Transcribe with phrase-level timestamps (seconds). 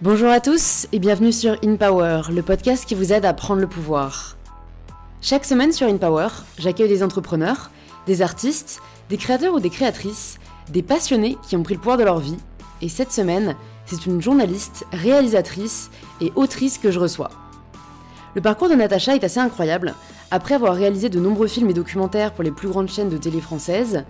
[0.00, 3.60] Bonjour à tous et bienvenue sur In Power, le podcast qui vous aide à prendre
[3.60, 4.36] le pouvoir.
[5.20, 7.72] Chaque semaine sur In Power, j'accueille des entrepreneurs,
[8.06, 10.38] des artistes, des créateurs ou des créatrices,
[10.68, 12.36] des passionnés qui ont pris le pouvoir de leur vie.
[12.80, 13.56] Et cette semaine,
[13.86, 17.30] c'est une journaliste, réalisatrice et autrice que je reçois.
[18.36, 19.96] Le parcours de Natacha est assez incroyable.
[20.30, 23.40] Après avoir réalisé de nombreux films et documentaires pour les plus grandes chaînes de télé
[23.40, 24.04] françaises,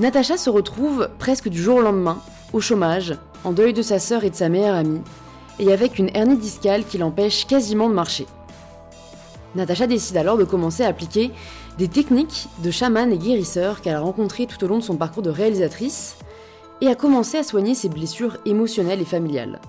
[0.00, 2.18] Natacha se retrouve presque du jour au lendemain,
[2.52, 5.02] au chômage, en deuil de sa sœur et de sa meilleure amie,
[5.58, 8.26] et avec une hernie discale qui l'empêche quasiment de marcher.
[9.54, 11.30] Natacha décide alors de commencer à appliquer
[11.78, 15.22] des techniques de chaman et guérisseur qu'elle a rencontrées tout au long de son parcours
[15.22, 16.16] de réalisatrice,
[16.80, 19.60] et a commencé à soigner ses blessures émotionnelles et familiales.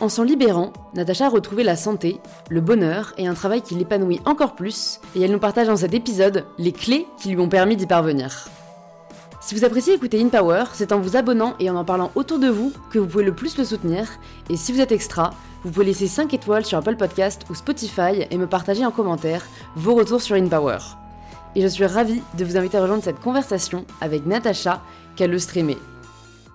[0.00, 4.20] En s'en libérant, Natacha a retrouvé la santé, le bonheur et un travail qui l'épanouit
[4.24, 7.76] encore plus, et elle nous partage dans cet épisode les clés qui lui ont permis
[7.76, 8.48] d'y parvenir.
[9.40, 12.48] Si vous appréciez écouter InPower, c'est en vous abonnant et en en parlant autour de
[12.48, 14.06] vous que vous pouvez le plus le soutenir.
[14.50, 15.30] Et si vous êtes extra,
[15.64, 19.42] vous pouvez laisser 5 étoiles sur Apple Podcast ou Spotify et me partager en commentaire
[19.76, 20.78] vos retours sur InPower.
[21.56, 24.82] Et je suis ravie de vous inviter à rejoindre cette conversation avec Natacha,
[25.16, 25.78] qu'elle le streamer.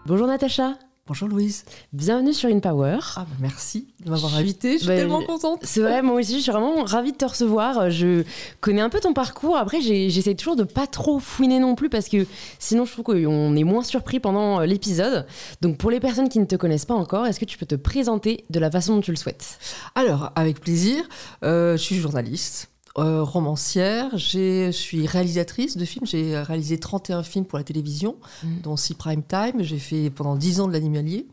[0.05, 0.75] Bonjour Natacha
[1.07, 1.65] Bonjour Louise.
[1.93, 2.97] Bienvenue sur InPower.
[3.15, 5.59] Ah bah merci de m'avoir invitée, je suis bah, tellement contente.
[5.61, 7.91] C'est vrai, moi aussi, je suis vraiment ravie de te recevoir.
[7.91, 8.23] Je
[8.59, 9.55] connais un peu ton parcours.
[9.55, 12.25] Après, j'essaie toujours de pas trop fouiner non plus parce que
[12.57, 15.27] sinon, je trouve qu'on est moins surpris pendant euh, l'épisode.
[15.61, 17.75] Donc, pour les personnes qui ne te connaissent pas encore, est-ce que tu peux te
[17.75, 19.59] présenter de la façon dont tu le souhaites?
[19.93, 21.03] Alors, avec plaisir.
[21.43, 22.71] Euh, je suis journaliste.
[22.97, 26.05] Euh, romancière, je suis réalisatrice de films.
[26.05, 28.61] J'ai réalisé 31 films pour la télévision, mm.
[28.63, 29.61] dont 6 prime time.
[29.61, 31.27] J'ai fait pendant 10 ans de l'animalier.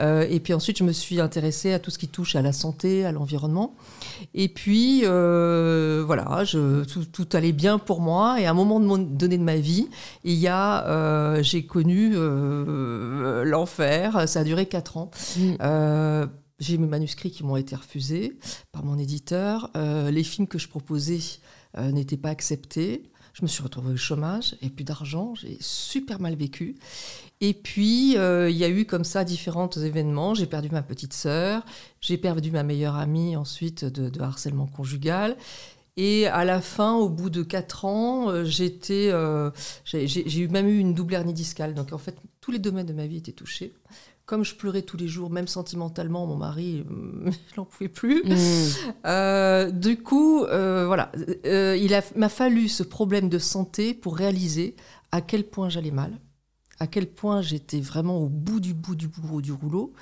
[0.00, 2.52] Euh, et puis ensuite, je me suis intéressée à tout ce qui touche à la
[2.52, 3.74] santé, à l'environnement.
[4.34, 8.38] Et puis, euh, voilà, je, tout, allait bien pour moi.
[8.38, 9.88] Et à un moment donné de ma vie,
[10.24, 12.12] il y a, j'ai connu
[13.44, 14.28] l'enfer.
[14.28, 15.10] Ça a duré 4 ans.
[15.38, 16.28] Mm.
[16.58, 18.36] J'ai mes manuscrits qui m'ont été refusés
[18.72, 19.70] par mon éditeur.
[19.76, 21.20] Euh, les films que je proposais
[21.76, 23.04] euh, n'étaient pas acceptés.
[23.32, 25.36] Je me suis retrouvée au chômage et plus d'argent.
[25.36, 26.74] J'ai super mal vécu.
[27.40, 30.34] Et puis, euh, il y a eu comme ça différents événements.
[30.34, 31.64] J'ai perdu ma petite sœur.
[32.00, 35.36] J'ai perdu ma meilleure amie ensuite de, harcèlement conjugal.
[35.96, 39.12] Et à la fin, au bout de quatre ans, j'étais,
[39.84, 41.74] j'ai eu même eu une double hernie discale.
[41.74, 43.72] Donc en fait, tous les domaines de ma vie étaient touchés
[44.28, 46.84] comme je pleurais tous les jours, même sentimentalement, mon mari,
[47.24, 48.22] je n'en pouvais plus.
[48.24, 48.36] Mm.
[49.06, 51.10] Euh, du coup, euh, voilà,
[51.46, 54.76] euh, il m'a fallu ce problème de santé pour réaliser
[55.12, 56.12] à quel point j'allais mal,
[56.78, 59.94] à quel point j'étais vraiment au bout du bout du bout du rouleau.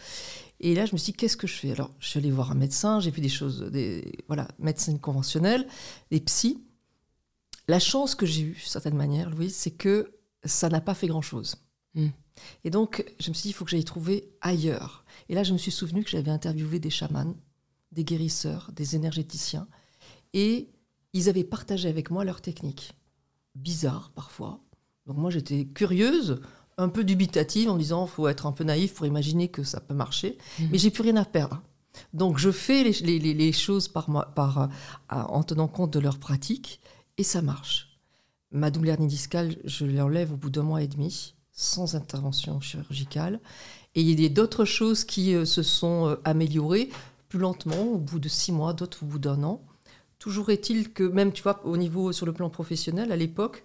[0.59, 1.70] Et là, je me suis dit, qu'est-ce que je fais?
[1.70, 5.69] Alors, je suis allée voir un médecin, j'ai fait des choses, des voilà, médecine conventionnelle,
[6.10, 6.65] des psys.
[7.69, 10.10] La chance que j'ai eue, d'une certaine manière, Louise, c'est que
[10.44, 11.59] ça n'a pas fait grand-chose.
[11.94, 12.09] Mm.
[12.64, 15.04] Et donc, je me suis dit, il faut que j'aille trouver ailleurs.
[15.28, 17.34] Et là, je me suis souvenu que j'avais interviewé des chamans,
[17.92, 19.69] des guérisseurs, des énergéticiens,
[20.32, 20.69] et
[21.12, 22.92] ils avaient partagé avec moi leurs techniques.
[23.54, 24.60] Bizarres parfois.
[25.06, 26.41] Donc moi, j'étais curieuse,
[26.78, 29.62] un peu dubitative, en me disant, il faut être un peu naïf pour imaginer que
[29.62, 30.68] ça peut marcher, mhm.
[30.72, 31.62] mais j'ai plus rien à perdre.
[32.12, 34.68] Donc je fais les, choses par, par,
[35.08, 36.80] en tenant compte de leurs pratiques,
[37.16, 37.98] et ça marche.
[38.50, 43.41] Ma double hernie discale, je l'enlève au bout d'un mois et demi sans intervention chirurgicale.
[43.97, 46.91] Et il y a d'autres choses qui euh, se sont euh, améliorées
[47.28, 49.65] plus lentement, au bout de six mois, d'autres au bout d'un an.
[50.21, 53.65] Toujours est-il que même, tu vois, au niveau sur le plan professionnel, à l'époque,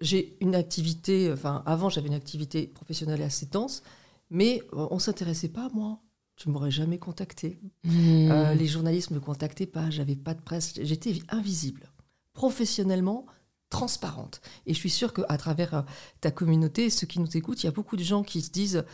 [0.00, 3.82] j'ai une activité, enfin, avant j'avais une activité professionnelle assez dense,
[4.30, 6.00] mais euh, on ne s'intéressait pas à moi.
[6.36, 7.60] Tu ne m'aurais jamais contacté.
[7.84, 8.52] Mmh.
[8.54, 11.90] les journalistes ne me contactaient pas, j'avais pas de presse, j'étais invisible.
[12.32, 13.26] Professionnellement,
[13.70, 14.42] transparente.
[14.66, 15.82] Et je suis sûre qu'à travers euh,
[16.20, 18.84] ta communauté, ceux qui nous écoutent, il y a beaucoup de gens qui se disent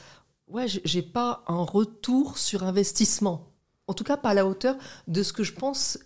[0.49, 3.49] Ouais, j'ai pas un retour sur investissement.
[3.89, 4.77] En tout cas, pas à la hauteur
[5.09, 5.99] de ce que je pense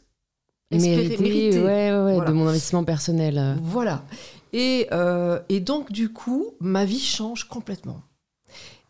[0.71, 3.59] espérer, mériter, Ouais, ouais, de mon investissement personnel.
[3.63, 4.05] Voilà.
[4.53, 8.03] Et, euh, et, donc, du coup, ma vie change complètement.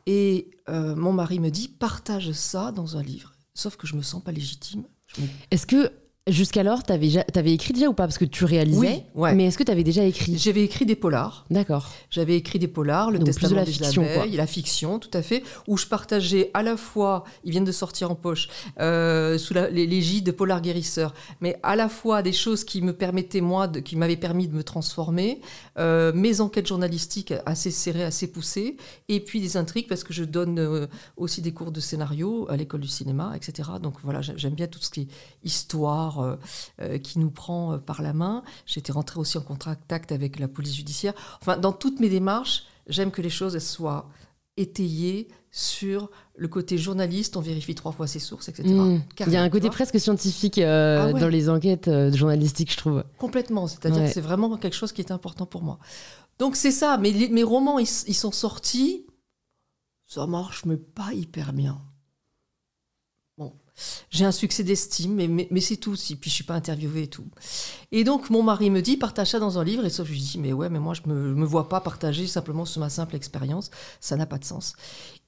[0.07, 3.33] Et euh, mon mari me dit partage ça dans un livre.
[3.55, 4.85] Sauf que je me sens pas légitime.
[5.51, 5.93] Est-ce que
[6.29, 8.07] Jusqu'alors, tu avais, écrit déjà ou pas?
[8.07, 9.07] Parce que tu réalisais.
[9.15, 10.37] Oui, Mais est-ce que tu avais déjà écrit?
[10.37, 11.47] J'avais écrit des polars.
[11.51, 11.89] D'accord.
[12.11, 15.43] J'avais écrit des polars, le Donc Testament de la fiction, la fiction, tout à fait,
[15.67, 18.49] où je partageais à la fois, ils viennent de sortir en poche,
[18.81, 23.41] euh, sous l'égide de Polar Guérisseur, mais à la fois des choses qui me permettaient,
[23.41, 25.41] moi, de, qui m'avaient permis de me transformer,
[25.79, 28.77] euh, mes enquêtes journalistiques assez serrées, assez poussées,
[29.09, 32.59] et puis des intrigues, parce que je donne euh, aussi des cours de scénario à
[32.59, 33.71] l'école du cinéma, etc.
[33.83, 35.09] Donc voilà, j'aime bien tout ce qui est
[35.45, 36.37] histoire euh,
[36.83, 38.43] euh, qui nous prend euh, par la main.
[38.67, 41.15] J'étais rentrée aussi en contact avec la police judiciaire.
[41.41, 44.09] Enfin, dans toutes mes démarches, j'aime que les choses soient
[44.57, 48.69] étayé sur le côté journaliste, on vérifie trois fois ses sources, etc.
[48.69, 49.01] Mm.
[49.27, 51.21] Il y a un côté presque scientifique euh, Ah ouais.
[51.21, 53.05] dans les enquêtes euh, journalistiques, je trouve.
[53.19, 54.09] Complètement, c'est-à-dire Ouais.
[54.09, 55.79] que c'est vraiment quelque chose qui est important pour moi.
[56.39, 59.07] Donc c'est ça, mais les- mes romans, ils, ils sont sortis,
[60.07, 61.81] ça marche, mais pas hyper bien.
[64.11, 67.27] J'ai un succès d'estime, mais, c'est tout, si, puis je suis pas interviewée et tout.
[67.93, 70.19] Et donc mon mari me dit, partage ça dans un livre, et ça je lui
[70.19, 73.17] dis, mais ouais, mais moi je me, me vois pas partager simplement sur ma simple
[73.17, 74.75] expérience, ça n'a pas de sens.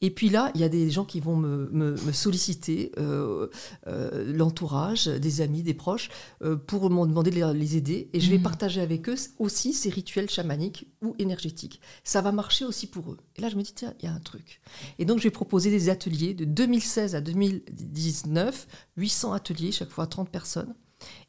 [0.05, 3.47] Et puis là, il y a des gens qui vont me, me- me solliciter, euh,
[3.87, 6.11] euh, l'entourage, des amis, des proches,
[6.43, 8.11] euh, pour m'en demander de les, les aider.
[8.13, 8.43] Et je vais Mhm.
[8.43, 11.81] partager avec eux aussi ces rituels chamaniques ou énergétiques.
[12.03, 13.19] Ça va marcher aussi pour eux.
[13.37, 14.61] Et là, je me dis, tiens, il y a un truc.
[14.99, 18.67] Et donc, je vais proposer des ateliers de 2016 à 2019,
[18.97, 20.75] 800 ateliers, chaque fois 30 personnes.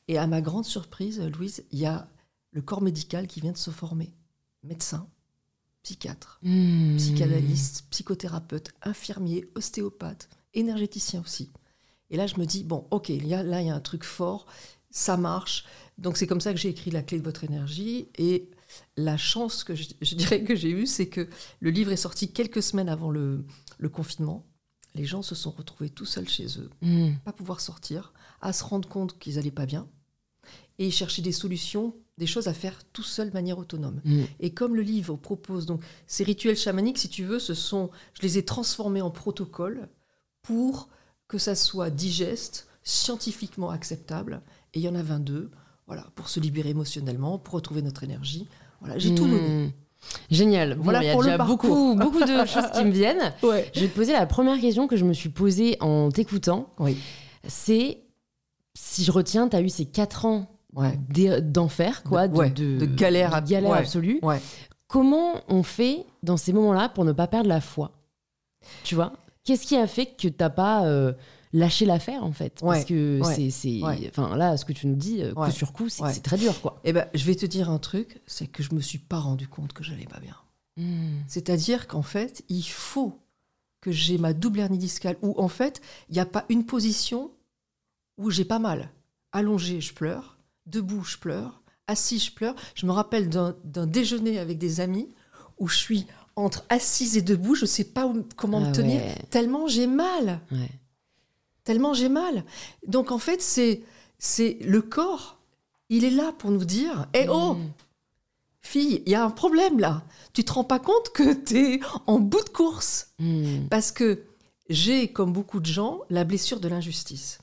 [0.08, 2.08] Et à ma grande surprise, Louise, il y a
[2.52, 4.14] le corps médical qui vient de se former.
[4.64, 5.08] Médecin,
[5.84, 6.98] psychiatre, Mm.
[6.98, 11.52] psychanalyste, psychothérapeute, infirmier, ostéopathe, énergéticien aussi.
[12.10, 13.80] Et là, je me dis, bon, ok, il y a, là, il y a un
[13.82, 14.46] truc fort,
[14.90, 15.66] ça marche.
[15.98, 18.08] Donc, c'est comme ça que j'ai écrit La clé de votre énergie.
[18.18, 18.50] Et
[18.98, 21.28] la chance que je, je dirais que j'ai eue, c'est que
[21.60, 23.46] le livre est sorti quelques semaines avant le,
[23.78, 24.46] le confinement.
[24.96, 27.16] Les gens se sont retrouvés tout seuls chez eux, Mm.
[27.26, 29.88] pas pouvoir sortir, à se rendre compte qu'ils n'allaient pas bien,
[30.78, 34.02] et chercher des solutions, des choses à faire tout seul de manière autonome.
[34.06, 34.24] Mm.
[34.40, 38.22] Et comme le livre propose donc ces rituels chamaniques, si tu veux, ce sont, je
[38.22, 39.90] les ai transformés en protocole
[40.44, 40.90] pour
[41.28, 44.42] que ça soit digeste, scientifiquement acceptable.
[44.74, 45.50] Et il y en a 22,
[45.88, 48.48] voilà, pour se libérer émotionnellement, pour retrouver notre énergie.
[48.80, 49.68] Voilà, j'ai tout donné.
[49.68, 49.72] Mm.
[50.30, 50.76] Génial.
[50.76, 53.34] Bon, Voilà il y a déjà beaucoup, beaucoup de choses qui me viennent.
[53.44, 53.72] Ouais.
[53.74, 56.74] Je vais te poser la première question que je me suis posée en t'écoutant.
[56.78, 56.98] Oui.
[57.48, 58.02] C'est
[58.76, 60.98] si je retiens, tu as eu ces quatre ans Ouais.
[61.10, 63.78] d'e- d'enfer, quoi, De- ouais, de galère de galère ouais.
[63.80, 64.20] absolue.
[64.88, 67.92] Comment on fait dans ces moments-là pour ne pas perdre la foi?
[68.84, 69.14] Tu vois?
[69.44, 71.14] Qu'est-ce qui a fait que t'as pas euh,
[71.52, 72.60] lâché l'affaire en fait?
[72.62, 73.20] Parce que
[73.52, 76.60] c'est, enfin là, ce que tu nous dis, euh, coup sur coup, c'est, très dur,
[76.62, 76.80] quoi.
[76.84, 79.48] Eh ben, je vais te dire un truc, c'est que je me suis pas rendu
[79.48, 80.36] compte que j'allais pas bien.
[80.78, 81.22] Mm.
[81.28, 83.20] C'est-à-dire qu'en fait, il faut
[83.82, 87.32] que j'ai ma double hernie discale, où en fait, il n'y a pas une position
[88.18, 88.90] où j'ai pas mal.
[89.34, 90.33] Allongé, je pleure.
[90.66, 91.62] Debout, je pleure.
[91.88, 92.56] Assis, je pleure.
[92.76, 95.14] Je me rappelle d'un déjeuner avec des amis
[95.58, 98.74] où je suis entre assise et debout, je ne sais pas où- comment Ah me
[98.74, 99.16] tenir, ouais.
[99.30, 100.40] tellement j'ai mal.
[100.52, 100.70] Ouais.
[101.64, 102.44] Tellement j'ai mal.
[102.88, 103.84] Donc en fait, c'est
[104.18, 105.38] c'est le corps,
[105.90, 107.72] il est là pour nous dire Eh oh, Mm.
[108.62, 110.04] fille, il y a un problème là.
[110.34, 113.68] Tu te rends pas compte que tu es en bout de course Mm.
[113.70, 114.24] parce que
[114.70, 117.40] j'ai, comme beaucoup de gens, la blessure de l'injustice.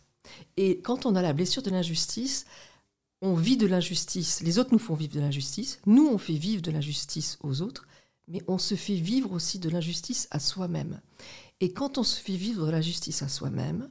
[0.57, 2.45] Et quand on a la blessure de l'injustice,
[3.23, 4.41] on vit de l'injustice.
[4.43, 5.81] Les autres nous font vivre de l'injustice.
[5.87, 7.87] Nous, on fait vivre de l'injustice aux autres.
[8.29, 11.01] Mais on se fait vivre aussi de l'injustice à soi-même.
[11.61, 13.91] Et quand on se fait vivre de l'injustice à soi-même,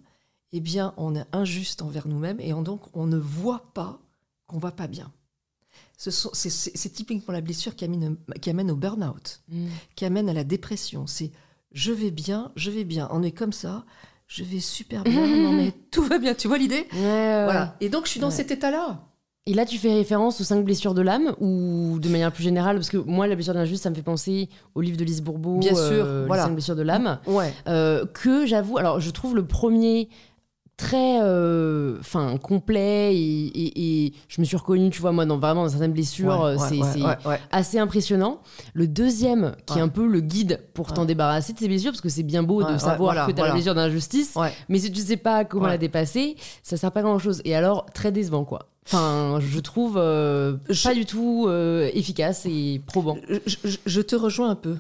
[0.53, 4.01] eh bien, on est injuste envers nous-mêmes et on- donc on ne voit pas
[4.47, 5.11] qu'on va pas bien.
[5.97, 9.67] Ce C'est c'est typiquement la blessure qui amène, qui amène au burn-out Mm.
[9.95, 11.05] qui amène à la dépression.
[11.05, 11.31] C'est
[11.73, 13.09] je vais bien, je vais bien.
[13.11, 13.85] On est comme ça,
[14.27, 15.11] je vais super bien,
[15.51, 16.33] non mais tout va bien.
[16.33, 16.87] Tu vois l'idée?
[16.93, 17.75] Ouais, ouais, Voilà.
[17.81, 18.33] Et donc je suis dans Ouais.
[18.35, 19.05] cet état-là.
[19.49, 22.75] Et là, tu fais référence aux cinq blessures de l'âme ou de manière plus générale?
[22.75, 25.23] Parce que moi, la blessure de l'injuste, ça me fait penser au livre de Lise
[25.23, 26.43] Bourbeau, Bien sûr, euh, voilà.
[26.43, 27.17] Les cinq blessures de l'âme.
[27.25, 27.51] Ouais.
[27.67, 30.07] Euh, que j'avoue, alors je trouve le premier
[30.79, 35.37] très euh, enfin complet et, et- et je me suis reconnue tu vois moi dans
[35.37, 38.39] vraiment dans certaines blessures Ouais, euh, ouais, c'est ouais, assez impressionnant.
[38.73, 41.99] Le deuxième qui est un peu le guide pour t'en débarrasser de ces blessures parce
[42.01, 43.49] que c'est bien beau de savoir voilà, que t'as voilà.
[43.49, 44.35] la blessure d'injustice
[44.69, 47.53] mais si tu sais pas comment la dépasser ça sert pas à grand chose et
[47.55, 48.69] alors très décevant quoi.
[48.85, 53.17] Enfin je trouve euh, Je- pas du tout euh, efficace et probant.
[53.45, 54.77] Je, je- je te rejoins un peu,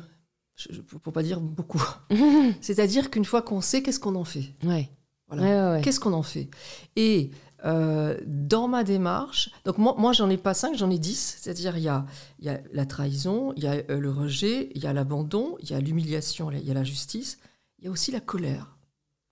[1.03, 1.83] pour pas dire beaucoup.
[2.61, 4.89] C'est-à-dire qu'une fois qu'on sait, qu'est-ce qu'on en fait ouais
[5.29, 5.43] Voilà.
[5.43, 5.81] ouais ouais, ouais.
[5.81, 6.49] Qu'est-ce qu'on en fait?
[6.95, 7.31] Et
[7.65, 11.37] euh, dans ma démarche, donc moi, moi j'en ai pas cinq, j'en ai dix.
[11.39, 12.05] C'est-à-dire il y a,
[12.39, 15.69] y a la trahison, il y a euh, le rejet, il y a l'abandon, il
[15.69, 17.37] y a l'humiliation, il y a la justice,
[17.79, 18.77] il y a aussi la colère,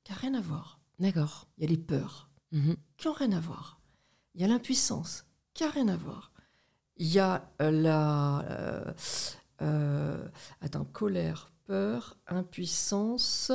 [0.04, 0.80] qui n'a rien à voir.
[1.00, 2.75] d'accord Il y a les peurs, Mhm.
[2.98, 3.80] qui n'ont rien à voir.
[4.36, 6.32] Il y a l'impuissance, qui n'a rien à voir.
[6.98, 8.39] Il y a euh, la...
[8.50, 8.94] euh,
[9.62, 10.27] euh,
[10.62, 13.51] attends, colère, peur, impuissance,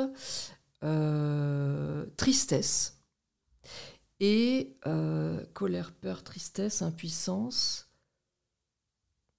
[0.85, 2.99] euh, tristesse.
[4.21, 7.89] Et euh, colère, peur, tristesse, impuissance.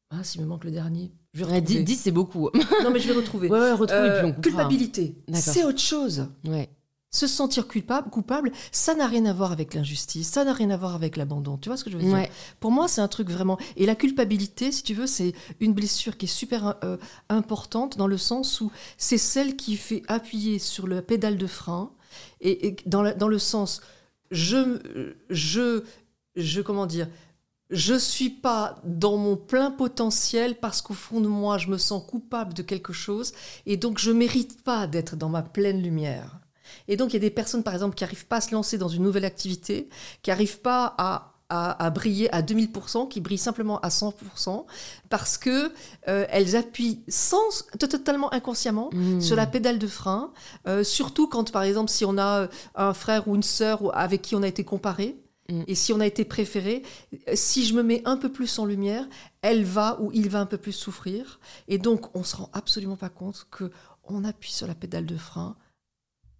[0.09, 1.12] Ah, s'il me manque le dernier.
[1.33, 1.83] Je vais Ouais, retrouver.
[1.83, 2.50] 10, c'est beaucoup
[2.83, 3.50] Non, mais je vais retrouver.
[3.50, 4.41] ouais ouais retrouve et Euh, puis on coupera.
[4.41, 6.27] culpabilité, c'est autre chose.
[6.45, 6.69] ouais
[7.13, 10.77] se sentir coupable, coupable, ça n'a rien à voir avec l'injustice, ça n'a rien à
[10.77, 11.58] voir avec l'abandon.
[11.58, 12.27] Tu vois ce que je veux dire
[12.60, 13.58] Pour moi, c'est un truc vraiment.
[13.77, 16.98] Et la culpabilité, si tu veux, c'est une blessure qui est super euh,
[17.29, 21.91] importante dans le sens où c'est celle qui fait appuyer sur le pédale de frein
[22.41, 23.82] et, dans, dans, le sens
[24.32, 24.79] je,
[25.29, 25.84] je,
[26.36, 27.08] je, comment dire,
[27.70, 32.03] je suis pas dans mon plein potentiel parce qu'au fond de moi, je me sens
[32.05, 33.34] coupable de quelque chose
[33.65, 36.42] et donc je mérite pas d'être dans ma pleine lumière.
[36.87, 38.77] Et donc, il y a des personnes, par exemple, qui n'arrivent pas à se lancer
[38.77, 39.89] dans une nouvelle activité,
[40.21, 41.29] qui n'arrivent pas à,
[41.91, 44.65] briller à 2000%, qui brillent simplement à 100%,
[45.09, 45.71] parce que
[46.07, 49.21] euh, elles appuient sans, totalement inconsciemment mmh.
[49.21, 50.31] sur la pédale de frein,
[50.67, 54.35] euh, surtout quand, par exemple, si on a un frère ou une sœur avec qui
[54.35, 55.15] on a été comparé,
[55.49, 55.61] mmh.
[55.67, 56.81] et si on a été préféré,
[57.35, 59.05] si je me mets un peu plus en lumière,
[59.43, 61.39] elle va ou il va un peu plus souffrir.
[61.67, 63.69] Et donc, on se rend absolument pas compte que
[64.05, 65.55] on appuie sur la pédale de frein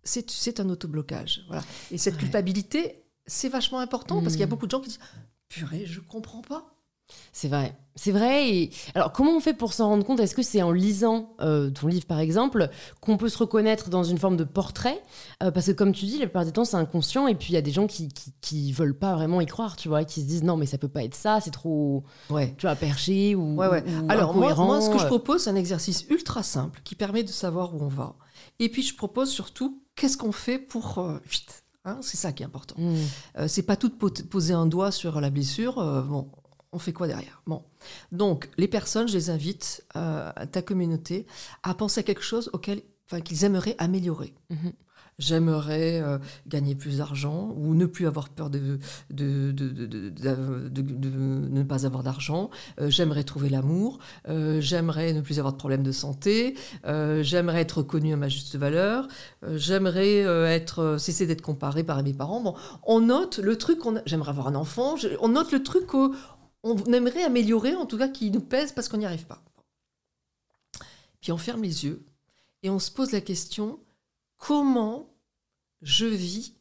[0.03, 1.43] c'est un autoblocage.
[1.48, 1.63] Voilà.
[1.91, 4.50] Et cette culpabilité, c'est vachement important parce qu'il y a hmm.
[4.50, 5.00] beaucoup de gens qui disent
[5.50, 6.74] Purée, je comprends pas.
[7.31, 8.50] C'est vrai, c'est vrai.
[8.50, 10.19] Et alors, comment on fait pour s'en rendre compte?
[10.19, 12.69] Est-ce que c'est en lisant euh, ton livre, par exemple,
[13.01, 15.01] qu'on peut se reconnaître dans une forme de portrait?
[15.41, 17.27] Euh, Parce que, comme tu dis, la plupart du temps, c'est inconscient.
[17.27, 18.10] Et puis, il y a des gens qui,
[18.41, 20.88] qui, veulent pas vraiment y croire, tu vois, qui se disent non, mais ça peut
[20.88, 22.55] pas être ça, c'est trop, ouais.
[22.57, 23.55] tu vois, perché ou.
[23.55, 23.83] Ouais, ouais.
[24.10, 27.29] alors, moi, moi, ce que je propose, c'est un exercice ultra simple qui permet de
[27.29, 28.15] savoir où on va.
[28.60, 32.43] Et puis, je propose surtout qu'est-ce qu'on fait pour euh, vite hein, C'est ça qui
[32.43, 32.75] est important.
[32.77, 32.95] Mm.
[33.38, 35.79] Euh, c'est pas tout de poser un doigt sur la blessure.
[35.79, 36.29] Euh, bon,
[36.72, 37.41] on fait quoi derrière?
[37.45, 37.63] Bon,
[38.12, 41.27] donc les personnes, je les invite à ta communauté
[41.62, 42.81] à penser à quelque chose auquel,
[43.24, 44.33] qu'ils aimeraient améliorer.
[44.51, 44.74] Mm-hmm
[45.20, 46.17] j'aimerais euh,
[46.48, 48.79] gagner plus d'argent ou ne plus avoir peur de,
[49.12, 55.84] ne pas avoir d'argent, euh, j'aimerais trouver l'amour, euh, j'aimerais ne plus avoir de problèmes
[55.84, 59.08] de santé, j'aimerais être reconnu à ma juste valeur,
[59.55, 62.41] j'aimerais être cesser d'être comparé par mes parents.
[62.41, 66.13] Bon, on note le truc, j'aimerais avoir un enfant, on note le truc qu'on
[66.91, 69.43] aimerait améliorer, en tout cas qui nous pèse parce qu'on n'y arrive pas.
[71.22, 72.03] Puis on ferme les yeux
[72.63, 73.79] et on se pose la question,
[74.45, 75.15] comment
[75.81, 76.55] je vis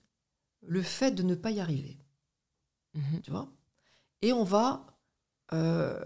[0.62, 1.98] le fait de ne pas y arriver.
[2.94, 3.22] Mhm.
[3.22, 3.52] Tu vois?
[4.22, 4.86] Et on va.
[5.52, 6.00] Euh,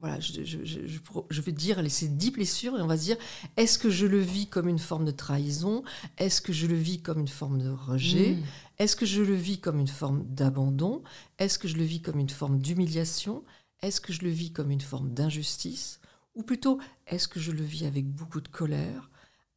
[0.00, 3.16] voilà, je, vais dire ces dix blessures et on va se dire
[3.56, 5.82] est-ce que je le vis comme une forme de trahison?
[6.18, 8.32] Est-ce que je le vis comme une forme de rejet?
[8.32, 8.42] Mhm.
[8.78, 11.02] Est-ce que je le vis comme une forme d'abandon?
[11.38, 13.44] Est-ce que je le vis comme une forme d'humiliation?
[13.82, 16.00] Est-ce que je le vis comme une forme d'injustice?
[16.34, 19.10] Ou plutôt, est-ce que je le vis avec beaucoup de colère,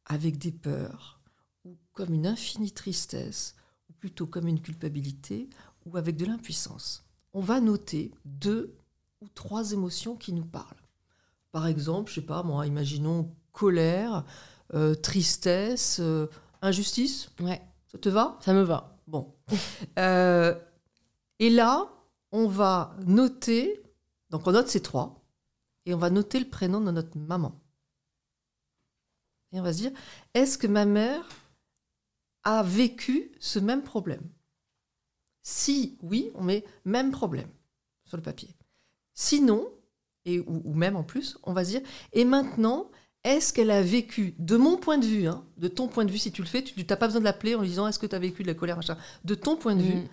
[0.06, 1.17] avec des peurs?
[1.98, 3.56] Comme une infinie tristesse,
[3.90, 5.50] ou plutôt comme une culpabilité,
[5.84, 7.04] ou avec de l'impuissance.
[7.32, 8.76] On va noter deux
[9.20, 10.86] ou trois émotions qui nous parlent.
[11.50, 14.24] Par exemple, je sais pas, moi, imaginons colère,
[14.74, 16.28] euh, tristesse, euh,
[16.62, 17.30] injustice.
[17.40, 17.60] Ouais.
[17.90, 18.38] Ça te va?
[18.42, 18.96] Ça me va.
[19.08, 19.34] Bon.
[19.98, 20.54] Euh,
[21.40, 21.88] et là,
[22.30, 23.82] on va noter,
[24.30, 25.20] donc on note ces trois,
[25.84, 27.60] et on va noter le prénom de notre maman.
[29.50, 29.92] Et on va se dire,
[30.34, 31.24] est-ce que ma mère
[32.48, 34.22] a vécu ce même problème
[35.42, 37.50] Si oui, on met même problème
[38.06, 38.56] sur le papier.
[39.12, 39.68] Sinon,
[40.24, 41.82] et, ou, même en plus, on va se dire,
[42.14, 42.90] et maintenant,
[43.22, 46.18] est-ce qu'elle a vécu, de mon point de vue, hein, de ton point de vue,
[46.18, 48.06] si tu le fais, tu n'as pas besoin de l'appeler en lui disant, est-ce que
[48.06, 48.96] tu as vécu de la colère, machin.
[49.24, 50.08] De ton point de vue, mm.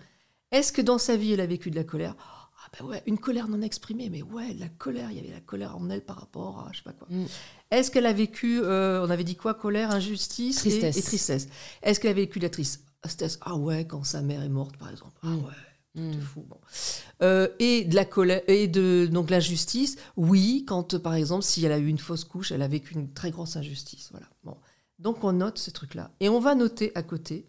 [0.51, 2.44] est-ce que dans sa vie, elle a vécu de la colère?
[2.65, 5.41] Ah ben ouais, une colère non exprimée, mais ouais, la colère, il y avait la
[5.41, 7.07] colère en elle par rapport à je sais pas quoi.
[7.09, 7.25] Mm.
[7.71, 10.97] Est-ce qu'elle a vécu, euh, on avait dit quoi, colère, injustice tristesse.
[10.97, 11.47] Et, tristesse
[11.81, 13.39] Est-ce qu'elle a vécu la tristesse?
[13.41, 15.19] Ah ouais, quand sa mère est morte, par exemple.
[15.23, 15.45] Ah mm.
[15.45, 15.51] ouais.
[15.95, 16.19] Mm.
[16.19, 16.59] Fou, bon.
[17.21, 19.95] Euh, et de la colère et de donc l'injustice?
[20.17, 23.13] Oui quand par exemple si elle a eu une fausse couche elle a vécu une
[23.13, 24.57] très grosse injustice voilà bon
[24.99, 27.47] donc on note ce truc là et on va noter à côté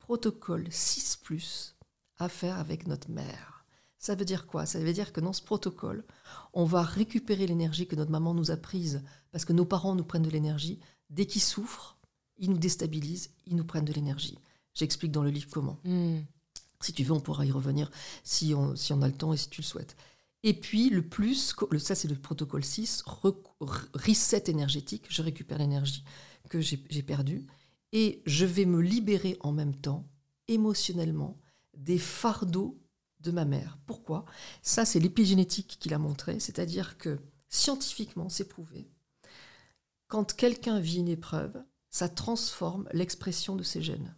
[0.00, 1.76] protocole 6 plus
[2.18, 3.55] à faire avec notre mère
[3.98, 4.66] ça veut dire quoi?
[4.66, 6.04] Ça veut dire que dans ce protocole,
[6.52, 10.04] on va récupérer l'énergie que notre maman nous a prise, parce que nos parents nous
[10.04, 10.80] prennent de l'énergie.
[11.10, 11.96] Dès qu'ils souffrent,
[12.38, 14.38] ils nous déstabilisent, ils nous prennent de l'énergie.
[14.74, 15.78] J'explique dans le livre comment.
[15.84, 16.20] Hmm.
[16.80, 17.90] Si tu veux, on pourra y revenir
[18.22, 19.96] si on, si on a le temps et si tu le souhaites.
[20.42, 23.02] Et puis, le plus, ça c'est le protocole 6,
[23.94, 26.04] reset énergétique, je récupère l'énergie
[26.48, 27.46] que j'ai perdue,
[27.92, 30.06] et je vais me libérer en même temps,
[30.46, 31.36] émotionnellement,
[31.76, 32.78] des fardeaux
[33.26, 33.78] de ma mère.
[33.86, 34.24] Pourquoi?
[34.62, 37.18] Ça, c'est l'épigénétique qui l'a montré, c'est-à-dire que
[37.48, 38.88] scientifiquement, c'est prouvé.
[40.08, 44.14] Quand quelqu'un vit une épreuve, ça transforme l'expression de ses gènes.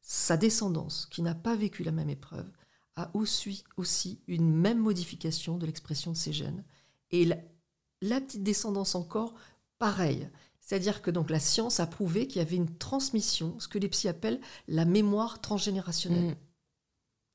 [0.00, 2.50] Sa descendance, qui n'a pas vécu la même épreuve,
[2.96, 6.64] a aussi, aussi une même modification de l'expression de ses gènes.
[7.10, 9.34] Et la, petite descendance encore,
[9.78, 10.28] pareil.
[10.60, 13.88] C'est-à-dire que donc la science a prouvé qu'il y avait une transmission, ce que les
[13.88, 16.32] psys appellent la mémoire transgénérationnelle.
[16.32, 16.36] Mm.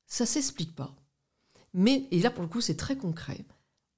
[0.06, 0.94] Ça s'explique pas.
[1.78, 3.44] Mais, et là pour le coup c'est très concret,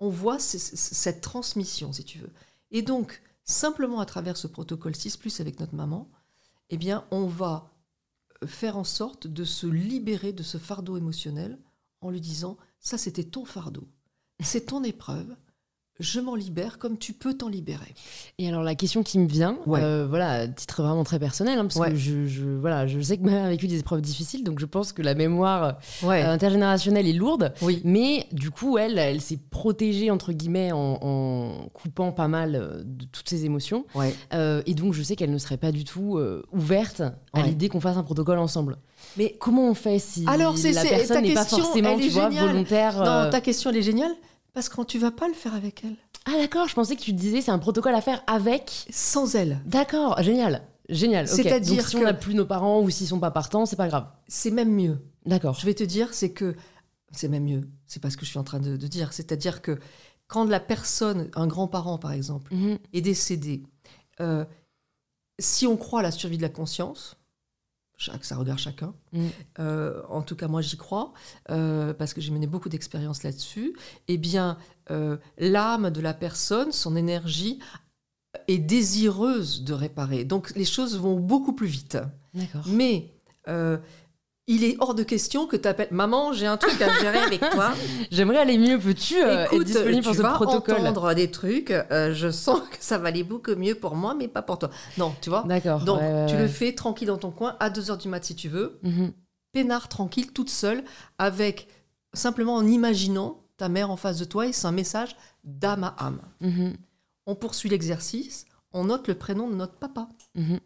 [0.01, 2.33] on voit cette transmission, si tu veux.
[2.71, 6.11] Et donc, simplement à travers ce protocole 6⁇ avec notre maman,
[6.69, 7.71] eh bien, on va
[8.47, 11.59] faire en sorte de se libérer de ce fardeau émotionnel
[12.01, 13.89] en lui disant, ça c'était ton fardeau,
[14.43, 15.35] c'est ton épreuve,
[16.01, 17.95] je m'en libère comme tu peux t'en libérer.
[18.39, 19.81] Et alors la question qui me vient, Ouais.
[19.83, 21.91] euh, voilà, à titre vraiment très personnel, hein, parce Ouais.
[21.91, 24.59] que je, je- voilà, je sais que ma mère a vécu des épreuves difficiles, donc
[24.59, 27.53] je pense que la mémoire Ouais, euh, intergénérationnelle est lourde.
[27.63, 27.81] oui.
[27.85, 32.83] Mais du coup, elle, elle s'est protégée entre guillemets en, en coupant pas mal euh,
[32.85, 33.85] de toutes ses émotions.
[34.33, 37.03] Euh, et donc, je sais qu'elle ne serait pas du tout euh, ouverte
[37.33, 38.79] à l'idée qu'on fasse un protocole ensemble.
[39.17, 42.29] Mais Comment on fait si Alors, la personne n'est pas forcément, elle tu est vois,
[42.31, 42.49] géniale.
[42.49, 44.13] volontaire non, ta question elle est géniale
[44.53, 47.01] parce que quand tu vas pas le faire avec elle, Ah d'accord, je pensais que
[47.03, 48.87] tu disais c'est un protocole à faire avec.
[48.91, 51.29] sans elle, D'accord, génial, génial.
[51.29, 53.89] C'est-à-dire Donc si on n'a plus nos parents ou s'ils sont pas partants, c'est pas
[53.89, 54.07] grave.
[54.29, 54.99] c'est même mieux.
[55.27, 55.55] D'accord.
[55.59, 56.57] Je vais te dire, c'est que
[57.13, 57.69] c'est même mieux.
[57.87, 59.13] C'est pas ce que je suis en train de, de dire.
[59.13, 59.79] C'est-à-dire que
[60.29, 62.79] quand la personne, un grand-parent par exemple, Mhm.
[62.93, 63.63] est décédé,
[64.21, 64.45] euh,
[65.39, 67.17] si on croit à la survie de la conscience,
[68.23, 68.95] ça regarde chacun.
[69.13, 69.27] Mm.
[69.59, 71.13] euh, en tout cas, moi, j'y crois
[71.51, 73.77] euh, parce que j'ai mené beaucoup d'expériences là-dessus.
[74.09, 74.59] Eh bien,
[74.91, 77.59] euh, l'âme de la personne, son énergie
[78.49, 80.25] est désireuse de réparer.
[80.25, 81.99] Donc, les choses vont beaucoup plus vite.
[82.35, 82.65] D'accord.
[82.67, 83.13] Mais
[84.53, 87.41] il est hors de question que tu appelles Maman, j'ai un truc à gérer avec
[87.51, 87.73] toi.
[88.11, 88.79] J'aimerais aller mieux.
[88.79, 91.71] Peux-tu euh, être Écoute, disponible pour ce vas protocole entendre des trucs.
[91.71, 94.71] euh, je sens que ça va aller beaucoup mieux pour moi, mais pas pour toi.
[94.99, 95.81] Non, tu vois D'accord.
[95.85, 96.43] Donc, ouais, tu ouais.
[96.43, 99.13] le fais tranquille dans ton coin, à 2h du mat si tu veux, Mhm.
[99.53, 100.83] peinard, tranquille, toute seule,
[101.19, 101.69] avec
[102.13, 105.95] simplement en imaginant ta mère en face de toi et c'est un message d'âme à
[105.99, 106.21] âme.
[106.41, 106.75] Mhm.
[107.27, 110.09] On poursuit l'exercice, on note le prénom de notre papa.
[110.35, 110.59] Mhm.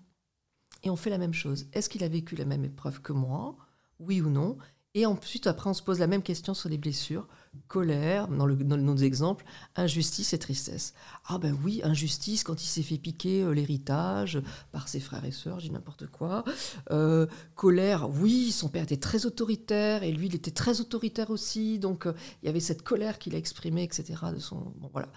[0.87, 1.67] et on fait la même chose.
[1.73, 3.57] Est-ce qu'il a vécu la même épreuve que moi?
[4.07, 4.59] Oui ou non
[4.95, 7.27] Et ensuite, après, on se pose la même question sur les blessures.
[7.69, 9.45] Colère, dans, le, dans nos exemples,
[9.77, 10.93] injustice et tristesse.
[11.27, 14.43] Ah ben oui, injustice quand il s'est fait piquer euh, l'héritage
[14.73, 16.45] par ses frères et sœurs, j'ai n'importe quoi.
[16.91, 21.79] Euh, colère, oui, son père était très autoritaire et lui, il était très autoritaire aussi.
[21.79, 24.21] Donc, euh, il y avait cette colère qu'il a exprimée, etc.
[24.35, 25.09] De son, bon, voilà.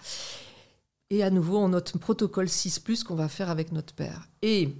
[1.09, 4.29] Et à nouveau, on note protocole 6⁇ qu'on va faire avec notre père.
[4.41, 4.75] Et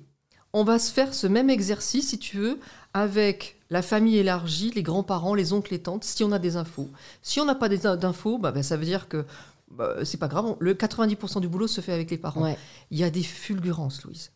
[0.54, 2.60] on va se faire ce même exercice, si tu veux,
[2.94, 6.90] avec la famille élargie, les grands-parents, les oncles, les tantes, si on a des infos.
[7.22, 9.26] Si on n'a pas d'infos, bah, bah, ça veut dire que
[9.70, 10.56] bah, c'est pas grave.
[10.60, 12.44] Le 90% du boulot se fait avec les parents.
[12.44, 12.58] Ouais.
[12.92, 14.32] Il y a des fulgurances, Louise.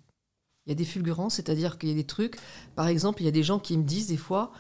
[0.66, 2.38] Il y a des fulgurances, c'est-à-dire qu'il y a des trucs.
[2.76, 4.52] Par exemple, il y a des gens qui me disent des fois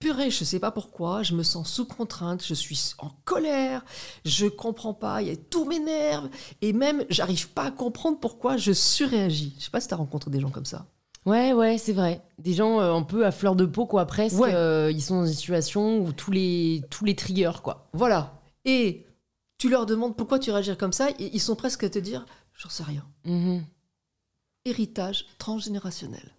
[0.00, 3.84] Purée, je sais pas pourquoi, je me sens sous contrainte, je suis en colère,
[4.24, 6.28] je comprends pas, y a- tout m'énerve,
[6.62, 9.56] et même j'arrive pas à comprendre pourquoi je surréagis.
[9.58, 10.86] Je sais pas si tu as rencontré des gens comme ça.
[11.28, 12.22] Ouais, ouais, c'est vrai.
[12.38, 14.38] Des gens euh, un peu à fleur de peau, quoi, presque.
[14.38, 14.54] Ouais.
[14.54, 17.88] euh, ils sont dans une situation où tous les, tous les triggers, quoi.
[17.92, 18.40] Voilà.
[18.64, 19.06] Et
[19.58, 22.24] tu leur demandes pourquoi tu réagis comme ça, et ils sont presque à te dire
[22.56, 23.06] J'en sais rien.
[23.24, 23.64] Mhm.
[24.64, 26.34] héritage transgénérationnel.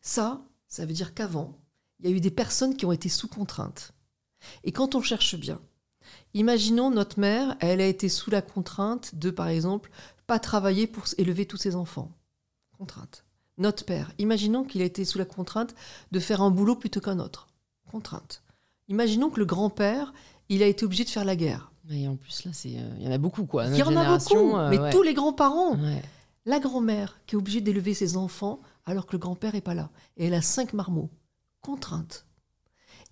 [0.00, 1.58] Ça, ça veut dire qu'avant,
[2.00, 3.92] il y a eu des personnes qui ont été sous contrainte.
[4.64, 5.60] Et quand on cherche bien,
[6.34, 9.90] imaginons notre mère, elle a été sous la contrainte de, par exemple,
[10.26, 12.10] pas travailler pour élever tous ses enfants.
[12.76, 13.24] Contrainte.
[13.58, 15.74] Notre père, imaginons qu'il a été sous la contrainte
[16.10, 17.48] de faire un boulot plutôt qu'un autre.
[17.90, 18.42] Contrainte.
[18.88, 20.12] Imaginons que le grand-père,
[20.48, 21.72] il a été obligé de faire la guerre.
[21.90, 23.66] Et en plus, là, euh, il y en a beaucoup, quoi.
[23.66, 25.76] Il y en a beaucoup, mais tous les grands-parents.
[25.76, 26.02] Ouais.
[26.44, 29.90] La grand-mère qui est obligée d'élever ses enfants alors que le grand-père n'est pas là.
[30.16, 31.10] Et elle a cinq marmots.
[31.60, 32.26] Contrainte.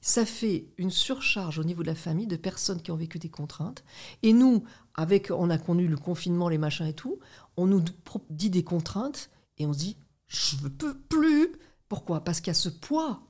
[0.00, 3.28] Ça fait une surcharge au niveau de la famille de personnes qui ont vécu des
[3.28, 3.84] contraintes.
[4.22, 7.18] Et nous, avec, on a connu le confinement, les machins et tout,
[7.56, 7.84] on nous
[8.30, 9.96] dit des contraintes et on se dit,
[10.30, 11.52] je ne peux plus.
[11.88, 12.22] Pourquoi?
[12.24, 13.20] Parce qu'il y a ce poids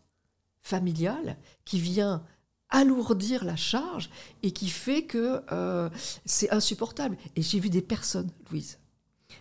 [0.62, 2.22] familial qui vient
[2.68, 4.10] alourdir la charge
[4.42, 5.88] et qui fait que euh,
[6.24, 7.16] c'est insupportable.
[7.34, 8.78] Et j'ai vu des personnes, Louise,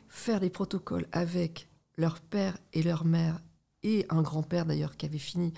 [0.07, 3.41] faire des protocoles avec leur père et leur mère
[3.83, 5.53] et un grand-père d'ailleurs qui avait fini,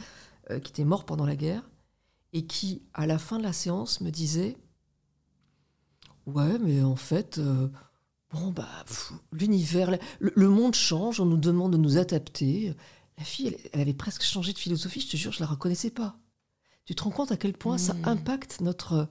[0.50, 1.70] euh, qui était mort pendant la guerre
[2.34, 4.58] et qui, à la fin de la séance, me disait
[6.26, 7.70] Ouais, mais en fait, euh,
[8.34, 8.68] bon, bah,
[9.32, 12.74] l'univers, le, le monde change, on nous demande de nous adapter.
[13.18, 15.92] La fille, elle, elle avait presque changé de philosophie, je te jure, je la reconnaissais
[15.92, 16.18] pas.
[16.86, 18.08] Tu te rends compte à quel point ça Mmh.
[18.08, 19.08] impacte notre,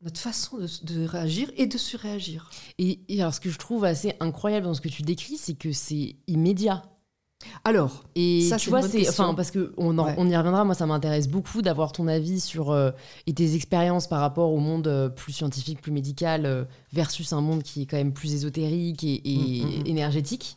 [0.00, 2.50] notre façon de, de réagir et de surréagir.
[2.78, 5.54] Et, et alors, ce que je trouve assez incroyable dans ce que tu décris, c'est
[5.54, 6.82] que c'est immédiat.
[7.64, 10.14] Alors, Et Ça, tu vois, c'est enfin parce que on, en- Ouais.
[10.18, 10.64] on y reviendra.
[10.64, 12.90] Moi, ça m'intéresse beaucoup d'avoir ton avis sur euh,
[13.26, 17.40] et tes expériences par rapport au monde euh, plus scientifique, plus médical, euh, versus un
[17.40, 19.86] monde qui est quand même plus ésotérique et, et Mm, mm, mm.
[19.86, 20.56] énergétique.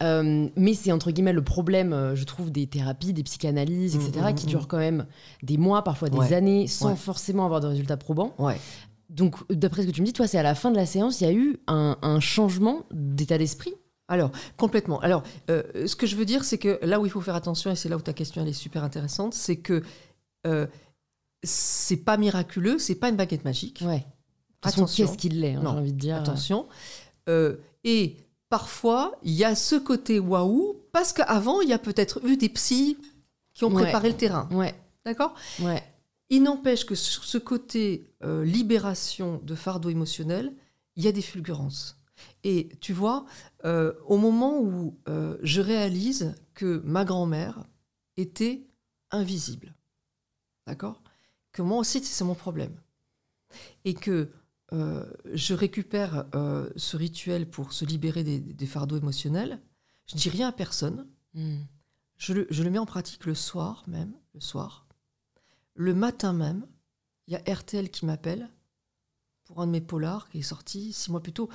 [0.00, 4.68] Mais c'est entre guillemets le problème, je trouve, des thérapies, des psychanalyses, etc., qui durent
[4.68, 5.06] quand même
[5.42, 6.32] des mois, parfois des Ouais.
[6.32, 6.96] années, sans Ouais.
[6.96, 8.34] forcément avoir de résultats probants.
[9.10, 11.20] Donc, d'après ce que tu me dis, toi, c'est à la fin de la séance,
[11.20, 13.72] il y a eu un, un changement d'état d'esprit?
[14.08, 15.00] Alors, complètement.
[15.00, 17.70] Alors, euh, ce que je veux dire, c'est que là où il faut faire attention,
[17.70, 19.82] et c'est là où ta question elle est super intéressante, c'est que
[20.46, 20.66] euh,
[21.42, 23.82] c'est pas miraculeux, c'est pas une baguette magique.
[23.84, 24.04] Ouais.
[24.64, 25.06] Façon, Attention.
[25.06, 26.16] qu'est-ce qu'il l'est, hein, j'ai envie de dire.
[26.16, 26.66] Attention.
[27.28, 28.16] Euh, et
[28.48, 32.48] parfois, il y a ce côté waouh, parce qu'avant, il y a peut-être eu des
[32.48, 32.96] psys
[33.54, 33.82] qui ont Ouais.
[33.82, 34.48] préparé le terrain.
[34.50, 35.34] Ouais, D'accord?
[35.60, 35.82] Ouais.
[36.30, 40.52] Il n'empêche que sur ce côté euh, libération de fardeau émotionnel,
[40.96, 41.97] il y a des fulgurances.
[42.44, 43.26] Et tu vois,
[43.64, 47.64] euh, au moment où euh, je réalise que ma grand-mère
[48.16, 48.66] était
[49.10, 49.74] invisible,
[50.66, 51.02] d'accord?
[51.52, 52.80] Que moi aussi, c'est mon problème.
[53.84, 54.30] Et que
[54.72, 56.26] euh, je récupère
[56.76, 59.60] ce rituel pour se libérer des, des fardeaux émotionnels,
[60.06, 61.58] je dis rien à personne, Hmm.
[62.16, 64.86] je le, je le mets en pratique le soir même, le soir.
[65.74, 66.66] Le matin même,
[67.26, 68.48] il y a RTL qui m'appelle
[69.44, 71.48] pour un de mes polars qui est sorti six mois plus tôt.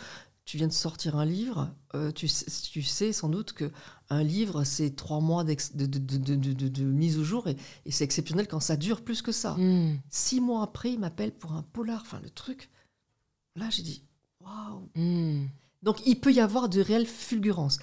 [0.46, 3.72] Tu viens de sortir un livre, euh, tu, sais, tu sais sans doute que
[4.10, 8.76] un livre, c'est trois mois de, mise au jour et, et c'est exceptionnel quand ça
[8.76, 9.56] dure plus que ça.
[9.56, 9.98] Hmm.
[10.10, 12.70] Six mois après, il m'appelle pour un polar, enfin le truc.
[13.56, 14.04] Là, j'ai dit,
[14.42, 15.46] waouh, Hmm.
[15.84, 17.78] Donc il peut y avoir de réelles fulgurances.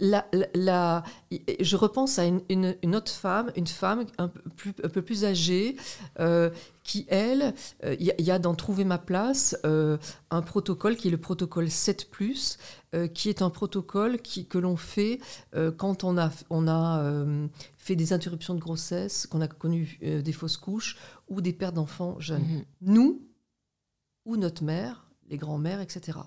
[0.00, 1.04] La- la- la-
[1.60, 5.02] je repense à une, une- une autre femme, une femme un peu plus, un peu
[5.02, 5.76] plus âgée,
[6.20, 6.48] euh,
[6.84, 7.52] qui, elle,
[7.84, 9.98] euh, il y, a- il y a dans Trouver ma place euh,
[10.30, 12.58] un protocole qui est le protocole 7 +,
[12.94, 15.20] euh, qui est un protocole qui, que l'on fait
[15.54, 19.98] euh, quand on a, on a euh, fait des interruptions de grossesse, qu'on a connu
[20.02, 20.96] euh, des fausses couches
[21.28, 22.64] ou des pertes d'enfants jeunes Mhm.
[22.80, 23.20] nous
[24.24, 26.18] ou notre mère, les grands-mères, etc.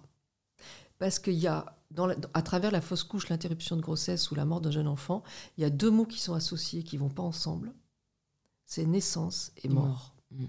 [0.99, 4.35] Parce qu'il y a, dans la- à travers la fausse couche, l'interruption de grossesse ou
[4.35, 5.23] la mort d'un jeune enfant,
[5.57, 7.73] il y a deux mots qui sont associés, qui vont pas ensemble.
[8.65, 10.15] C'est naissance et mort.
[10.31, 10.45] Mm.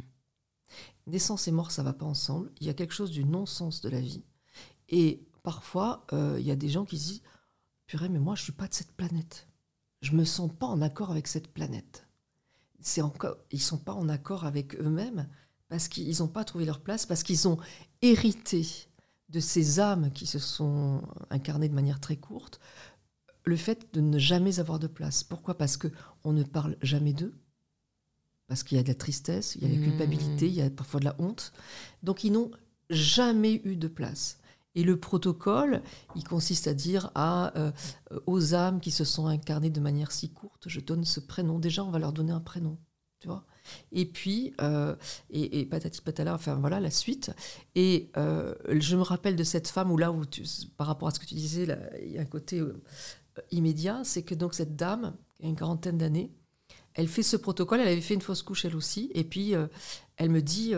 [1.06, 2.50] Naissance et mort, ça va pas ensemble.
[2.60, 4.24] Il y a quelque chose du non-sens de la vie.
[4.88, 7.22] Et parfois, euh, il y a des gens qui se disent
[7.86, 9.48] Purée, mais moi, je suis pas de cette planète.
[10.02, 12.06] Je me sens pas en accord avec cette planète.
[12.80, 15.28] C'est encore, ils sont pas en accord avec eux-mêmes
[15.68, 17.58] parce qu'ils n'ont pas trouvé leur place, parce qu'ils ont
[18.02, 18.66] hérité
[19.28, 22.60] de ces âmes qui se sont incarnées de manière très courte,
[23.44, 25.24] le fait de ne jamais avoir de place.
[25.24, 25.56] Pourquoi?
[25.58, 25.88] Parce que
[26.24, 27.34] on ne parle jamais d'eux,
[28.46, 29.82] parce qu'il y a de la tristesse, il y a de la Mmh.
[29.82, 31.52] culpabilité, il y a parfois de la honte.
[32.02, 32.50] Donc ils n'ont
[32.90, 34.38] jamais eu de place.
[34.74, 35.82] Et le protocole,
[36.14, 37.72] il consiste à dire à, euh,
[38.26, 41.58] aux âmes qui se sont incarnées de manière si courte, je donne ce prénom.
[41.58, 42.78] Déjà, on va leur donner un prénom,
[43.20, 43.44] tu vois?
[43.92, 44.94] Et puis, euh,
[45.30, 47.32] et, patati patala, enfin voilà la suite.
[47.74, 50.24] Et euh, je me rappelle de cette femme où là où,
[50.76, 51.66] par rapport à ce que tu disais,
[52.02, 52.80] il y a un côté euh,
[53.50, 56.30] immédiat, c'est que donc cette dame, qui a une quarantaine d'années,
[56.94, 59.54] elle fait ce protocole, elle avait fait une fausse couche elle aussi, et puis
[60.16, 60.74] elle me dit,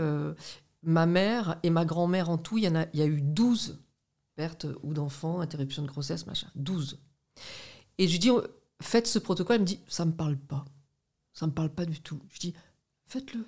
[0.82, 3.22] ma mère et ma grand-mère en tout, il y, en a, il y a eu
[3.22, 3.80] 12
[4.36, 6.98] pertes ou d'enfants, interruption de grossesse, machin, 12.
[7.98, 8.30] Et je lui dis,
[8.80, 10.64] faites ce protocole, elle me dit, ça me parle pas,
[11.32, 12.20] ça me parle pas du tout.
[12.30, 12.54] Je dis,
[13.10, 13.44] faites-le,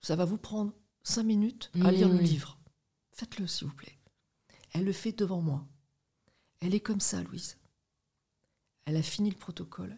[0.00, 0.72] ça va vous prendre
[1.04, 2.58] cinq minutes à lire le livre.
[3.12, 3.98] Faites-le, s'il vous plaît.
[4.72, 5.66] Elle le fait devant moi.
[6.60, 7.56] Elle est comme ça, Louise.
[8.86, 9.96] Elle a fini le protocole.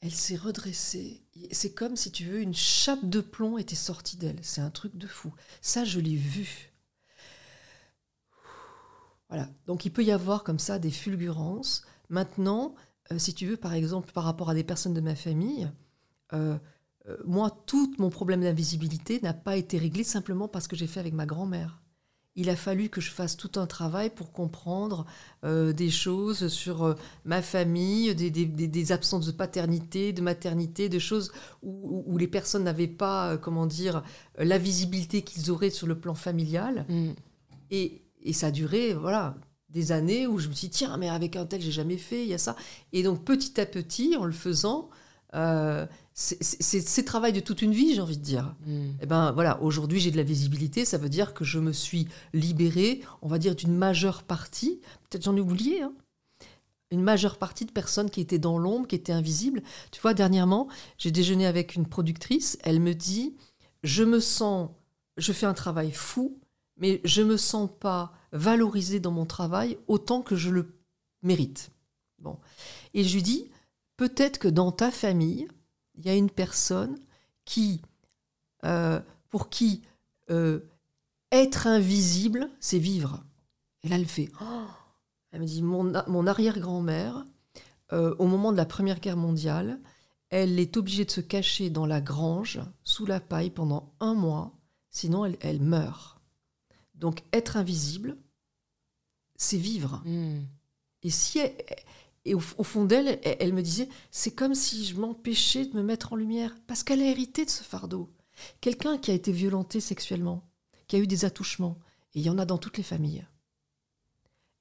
[0.00, 1.24] Elle s'est redressée.
[1.50, 4.38] C'est comme si tu veux une chape de plomb était sortie d'elle.
[4.42, 5.32] C'est un truc de fou.
[5.62, 6.72] Ça, je l'ai vu.
[9.28, 9.48] Voilà.
[9.66, 11.84] Donc il peut y avoir comme ça des fulgurances.
[12.10, 12.74] Maintenant,
[13.12, 15.70] euh, si tu veux, par exemple, par rapport à des personnes de ma famille,
[16.32, 16.58] euh,
[17.08, 21.00] euh, moi, tout mon problème d'invisibilité n'a pas été réglé simplement parce que j'ai fait
[21.00, 21.80] avec ma grand-mère.
[22.36, 25.04] Il a fallu que je fasse tout un travail pour comprendre
[25.44, 30.22] euh, des choses sur euh, ma famille, des, des- des- des absences de paternité, de
[30.22, 31.32] maternité, de choses
[31.62, 34.02] où, les personnes n'avaient pas, comment dire,
[34.38, 36.86] la visibilité qu'ils auraient sur le plan familial.
[36.88, 37.10] Mm.
[37.72, 39.34] Et, et ça a duré, voilà,
[39.68, 42.22] des années où je me suis dit, tiens, mais avec un tel, j'ai jamais fait,
[42.22, 42.54] il y a ça.
[42.92, 44.88] Et donc, petit à petit, en le faisant,
[45.34, 45.86] euh,
[46.20, 48.54] c'est- travail de toute une vie, j'ai envie de dire.
[48.66, 48.90] Mm.
[49.00, 52.08] Eh ben voilà, aujourd'hui j'ai de la visibilité, ça veut dire que je me suis
[52.34, 55.92] libérée, on va dire, d'une majeure partie, peut-être j'en ai oublié, hein,
[56.90, 59.62] une majeure partie de personnes qui étaient dans l'ombre, qui étaient invisibles.
[59.92, 63.34] Tu vois, dernièrement, j'ai déjeuné avec une productrice, elle me dit,
[63.82, 64.70] je me sens,
[65.16, 66.38] je fais un travail fou,
[66.76, 70.74] mais je me sens pas valorisée dans mon travail autant que je le
[71.22, 71.70] mérite.
[72.18, 72.38] Bon.
[72.92, 73.50] Et je lui dis,
[73.96, 75.46] peut-être que dans ta famille,
[76.00, 76.98] il y a une personne
[77.44, 77.82] qui,
[78.64, 79.82] euh, pour qui
[80.30, 80.60] euh,
[81.30, 83.22] être invisible, c'est vivre.
[83.82, 84.30] Et là, elle fait.
[84.40, 84.66] Oh
[85.32, 87.24] elle me dit Mon, mon arrière-grand-mère,
[87.92, 89.78] euh, au moment de la Première Guerre mondiale,
[90.30, 94.52] elle est obligée de se cacher dans la grange, sous la paille, pendant un mois,
[94.90, 96.18] sinon elle, elle meurt.
[96.94, 98.16] Donc être invisible,
[99.36, 100.02] c'est vivre.
[100.04, 100.40] Hmm.
[101.02, 101.40] Et si
[102.24, 106.12] et au, fond d'elle, elle, me disait, c'est comme si je m'empêchais de me mettre
[106.12, 108.10] en lumière, parce qu'elle a hérité de ce fardeau.
[108.60, 110.46] Quelqu'un qui a été violenté sexuellement,
[110.86, 111.78] qui a eu des attouchements,
[112.14, 113.26] et il y en a dans toutes les familles.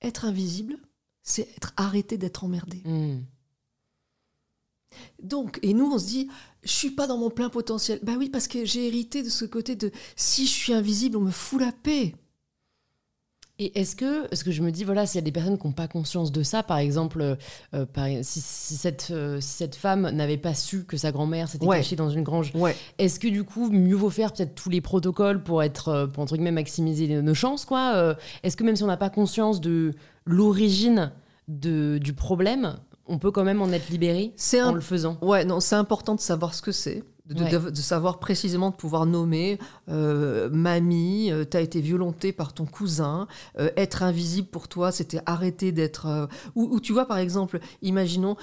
[0.01, 0.77] Être invisible,
[1.21, 2.81] c'est être arrêté d'être emmerdé.
[2.85, 3.23] Hmm.
[5.21, 6.29] Donc, et nous, on se dit,
[6.63, 7.99] je suis pas dans mon plein potentiel.
[8.03, 11.21] Ben oui, parce que j'ai hérité de ce côté de si je suis invisible, on
[11.21, 12.15] me fout la paix.
[13.61, 15.67] Et est-ce que, ce que je me dis, voilà, s'il y a des personnes qui
[15.67, 17.35] n'ont pas conscience de ça, par exemple,
[17.73, 17.85] euh,
[18.21, 22.09] si, cette, euh, si cette femme n'avait pas su que sa grand-mère s'était cachée dans
[22.09, 22.53] une grange,
[22.97, 26.23] est-ce que du coup, mieux vaut faire peut-être tous les protocoles pour être, euh, pour
[26.23, 29.93] entre guillemets, maximiser nos chances, quoi Est-ce que même si on n'a pas conscience de
[30.25, 31.11] l'origine
[31.49, 35.17] du problème, on peut quand même en être libéré en le faisant?
[35.21, 39.59] Ouais, non, c'est important de savoir ce que c'est de, savoir précisément, de pouvoir nommer
[39.89, 43.27] euh, mamie, euh, t'as été violentée par ton cousin,
[43.59, 46.27] euh, être invisible pour toi, c'était arrêter d'être.
[46.55, 48.35] Ou, tu vois, par exemple, imaginons,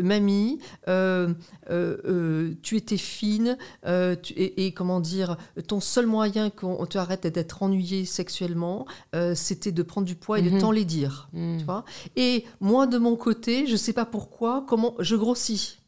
[0.00, 8.04] mamie, tu étais fine, et, comment dire, ton seul moyen qu'on te arrête d'être ennuyée
[8.04, 8.86] sexuellement,
[9.34, 10.60] c'était de prendre du poids et de mhm.
[10.60, 11.28] t'en les dire.
[11.32, 11.58] Mhm.
[11.58, 11.84] Tu vois
[12.16, 15.78] et moi, de mon côté, je sais pas pourquoi, comment je grossis.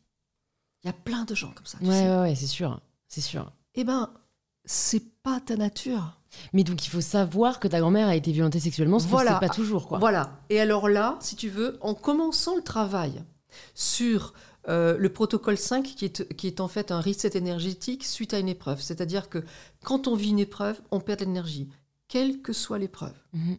[0.86, 1.78] Il y a plein de gens comme ça.
[1.78, 2.80] Tu ouais, ouais, c'est sûr.
[3.08, 3.50] C'est sûr.
[3.74, 4.08] Eh ben,
[4.64, 6.20] c'est pas ta nature.
[6.52, 9.40] Mais donc il faut savoir que ta grand-mère a été violentée sexuellement, ce voilà.
[9.40, 9.88] pas toujours.
[9.88, 9.98] Quoi.
[9.98, 10.38] Voilà.
[10.48, 13.24] Et alors là, si tu veux, en commençant le travail
[13.74, 14.32] sur
[14.68, 18.38] euh, le protocole 5, qui est, qui est en fait un reset énergétique suite à
[18.38, 18.80] une épreuve.
[18.80, 19.42] C'est-à-dire que
[19.82, 21.68] quand on vit une épreuve, on perd de l'énergie,
[22.06, 23.16] quelle que soit l'épreuve.
[23.32, 23.58] Mhm.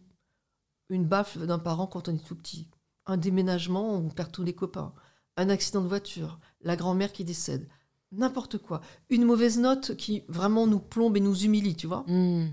[0.88, 2.68] Une baffe d'un parent quand on est tout petit,
[3.04, 4.94] un déménagement, on perd tous les copains,
[5.38, 7.66] un accident de voiture, la grand-mère qui décède,
[8.12, 8.80] n'importe quoi.
[9.08, 12.04] Une mauvaise note qui vraiment nous plombe et nous humilie, tu vois.
[12.06, 12.48] Hmm.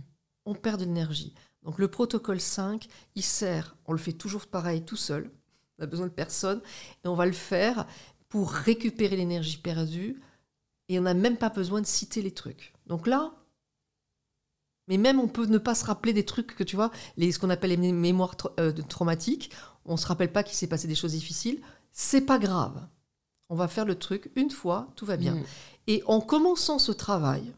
[0.46, 1.34] On perd de l'énergie.
[1.64, 5.32] Donc le protocole 5, il sert, on le fait toujours pareil tout seul,
[5.78, 6.62] on n'a besoin de personne,
[7.04, 7.88] et on va le faire
[8.30, 10.22] pour récupérer l'énergie perdue,
[10.88, 12.74] et on n'a même pas besoin de citer les trucs.
[12.86, 13.34] Donc là,
[14.88, 17.40] mais même on peut ne pas se rappeler des trucs que tu vois, les, ce
[17.40, 19.50] qu'on appelle les mémoires euh, traumatiques,
[19.86, 21.62] on se rappelle pas qu'il s'est passé des choses difficiles,
[21.98, 22.88] c'est pas grave.
[23.48, 25.36] On va faire le truc une fois, tout va bien.
[25.36, 25.44] Mm.
[25.88, 27.54] Et en commençant ce travail,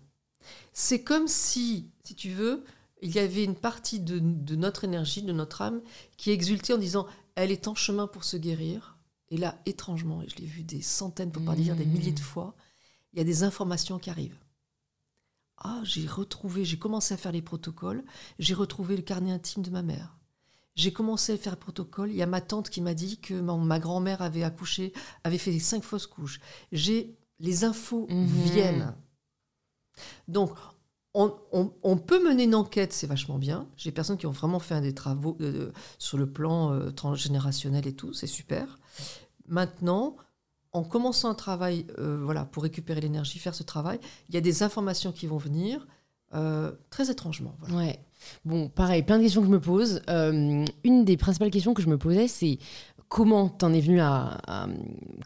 [0.74, 2.64] c'est comme si, si tu veux,
[3.02, 4.20] il y avait une partie de,
[4.56, 5.82] notre énergie, de notre âme,
[6.18, 8.98] qui exultait en disant elle est en chemin pour se guérir.
[9.30, 12.22] Et là, étrangement, et je l'ai vu des centaines, pour pas dire des milliers de
[12.22, 12.24] mm.
[12.24, 12.56] fois,
[13.14, 14.40] il y a des informations qui arrivent.
[15.58, 18.04] Ah, j'ai retrouvé, j'ai commencé à faire les protocoles,
[18.38, 20.17] j'ai retrouvé le carnet intime de ma mère.
[20.78, 22.12] J'ai commencé à faire le protocole.
[22.12, 25.58] Il y a ma tante qui m'a dit que ma, grand-mère avait accouché, avait fait
[25.60, 26.40] cinq fausses couches.
[26.72, 28.26] J'ai les infos mhm.
[28.28, 28.96] viennent.
[30.28, 30.52] Donc,
[31.14, 33.68] on, peut mener une enquête, c'est vachement bien.
[33.76, 37.88] J'ai des personnes qui ont vraiment fait des travaux euh, sur le plan euh, transgénérationnel
[37.88, 38.78] et tout, c'est super.
[39.48, 40.16] Maintenant,
[40.74, 44.42] en commençant un travail, euh, voilà, pour récupérer l'énergie, faire ce travail, il y a
[44.42, 45.88] des informations qui vont venir
[46.90, 47.56] très étrangement.
[47.72, 48.06] Ouais.
[48.46, 50.02] Bon, pareil, plein de questions que je me pose.
[50.10, 52.60] Euh, une des principales questions que je me posais, c'est
[53.10, 54.38] comment t'en es venu à,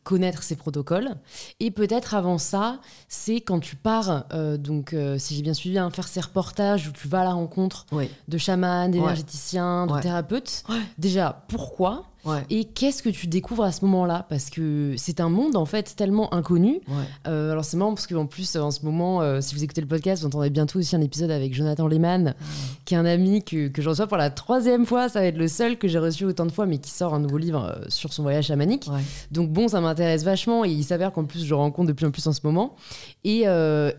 [0.04, 1.16] connaître ces protocoles.
[1.60, 5.78] Et peut-être avant ça, c'est quand tu pars, euh, donc euh, si j'ai bien suivi,
[5.78, 7.86] hein, faire ces reportages où tu vas à la rencontre
[8.28, 10.64] de chamans, d'énergéticiens, de thérapeutes.
[10.98, 12.11] Déjà, pourquoi
[12.50, 14.26] et qu'est-ce que tu découvres à ce moment-là?
[14.30, 16.82] Parce que c'est un monde en fait tellement inconnu.
[17.28, 19.88] Euh, alors c'est marrant parce qu'en plus en ce moment, euh, si vous écoutez le
[19.88, 22.44] podcast, vous entendrez bientôt aussi un épisode avec Jonathan Lehman, ah.
[22.86, 25.10] qui est un ami que, que je reçois pour la troisième fois.
[25.10, 27.20] Ça va être le seul que j'ai reçu autant de fois, mais qui sort un
[27.20, 28.90] nouveau livre euh, sur son voyage chamanique.
[29.32, 32.12] Donc bon, ça m'intéresse vachement et il s'avère qu'en plus je rencontre de plus en
[32.12, 32.76] plus en ce moment.
[33.24, 33.42] Et,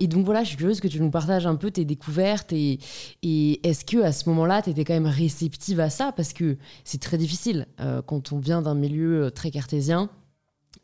[0.01, 2.79] et, donc voilà, je suis curieuse que tu nous partages un peu tes découvertes et,
[3.23, 6.13] et est-ce que à ce moment-là, tu étais quand même réceptive à ça?
[6.13, 7.67] Parce que c'est très difficile
[8.07, 10.11] quand on vient d'un milieu euh, très cartésien,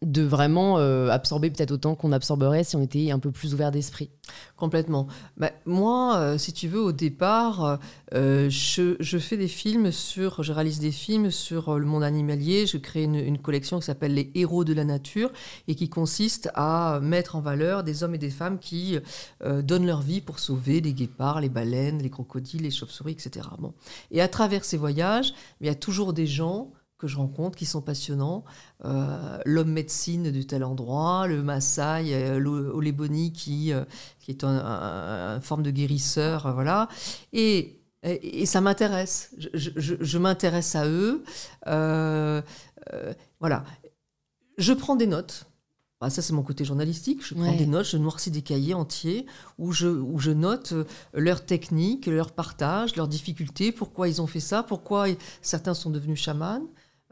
[0.00, 3.72] de vraiment euh, absorber peut-être autant qu'on absorberait si on était un peu plus ouvert
[3.72, 4.10] d'esprit.
[4.54, 5.08] Complètement.
[5.36, 7.80] Bah, moi, euh, si tu veux, au départ,
[8.12, 12.66] je, fais des films sur, je réalise des films sur le monde animalier.
[12.66, 15.32] Je crée une, collection qui s'appelle Les héros de la nature
[15.66, 18.98] et qui consiste à mettre en valeur des hommes et des femmes qui
[19.44, 23.48] donnent leur vie pour sauver les guépards, les baleines, les crocodiles, les chauves-souris, etc.
[24.12, 27.64] Et à travers ces voyages, il y a toujours des gens que je rencontre qui
[27.64, 28.44] sont passionnants.
[28.84, 33.84] Euh, l'homme médecine du tel endroit, le Maasai, euh, l'Oléboni qui, euh,
[34.18, 36.88] qui est une forme de guérisseur, voilà.
[37.32, 39.34] Et, et, ça m'intéresse.
[39.54, 41.22] Je, je, m'intéresse à eux.
[43.40, 43.64] voilà.
[44.56, 45.46] Je prends des notes.
[46.00, 47.26] Ah, ça, c'est mon côté journalistique.
[47.26, 49.26] Je prends des notes, je noircis des cahiers entiers
[49.58, 50.74] où je, où je note
[51.12, 55.06] leurs techniques, leurs partages, leurs difficultés, pourquoi ils ont fait ça, pourquoi
[55.42, 56.62] certains sont devenus chamans.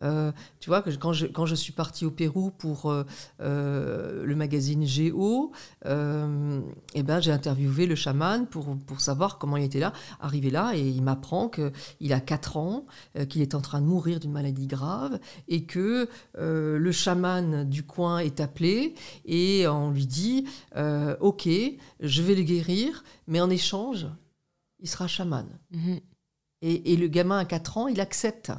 [0.03, 3.05] Euh, tu vois, quand je, quand je suis partie au Pérou pour euh,
[3.41, 5.53] euh, le magazine Géo,
[5.85, 10.73] eh ben, j'ai interviewé le chaman pour, pour savoir comment il était là, arrivé là,
[10.75, 12.87] et il m'apprend qu'il a 4 ans,
[13.29, 18.19] qu'il est en train de mourir d'une maladie grave, et que le chaman du coin
[18.19, 20.47] est appelé, et on lui dit,
[21.21, 21.49] ok,
[22.01, 24.07] je vais le guérir, mais en échange,
[24.81, 25.47] il sera chaman.
[25.71, 26.01] Mhm.
[26.63, 28.53] Et, et le gamin à 4 ans, il accepte.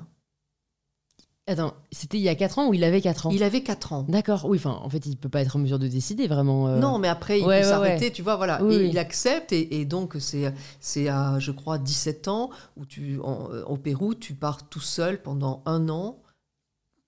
[1.49, 3.29] Attends, c'était il y a 4 ans ou il avait 4 ans?
[3.31, 4.05] Il avait 4 ans.
[4.09, 6.67] D'accord, oui, enfin, en fait, il peut pas être en mesure de décider vraiment.
[6.67, 6.77] Euh.
[6.77, 8.59] Non, mais après, il peut s'arrêter, tu vois, voilà.
[8.69, 14.13] Il accepte, et, donc, c'est, à, je crois, 17 ans, où tu, euh, au Pérou,
[14.13, 16.19] tu pars tout seul pendant un an,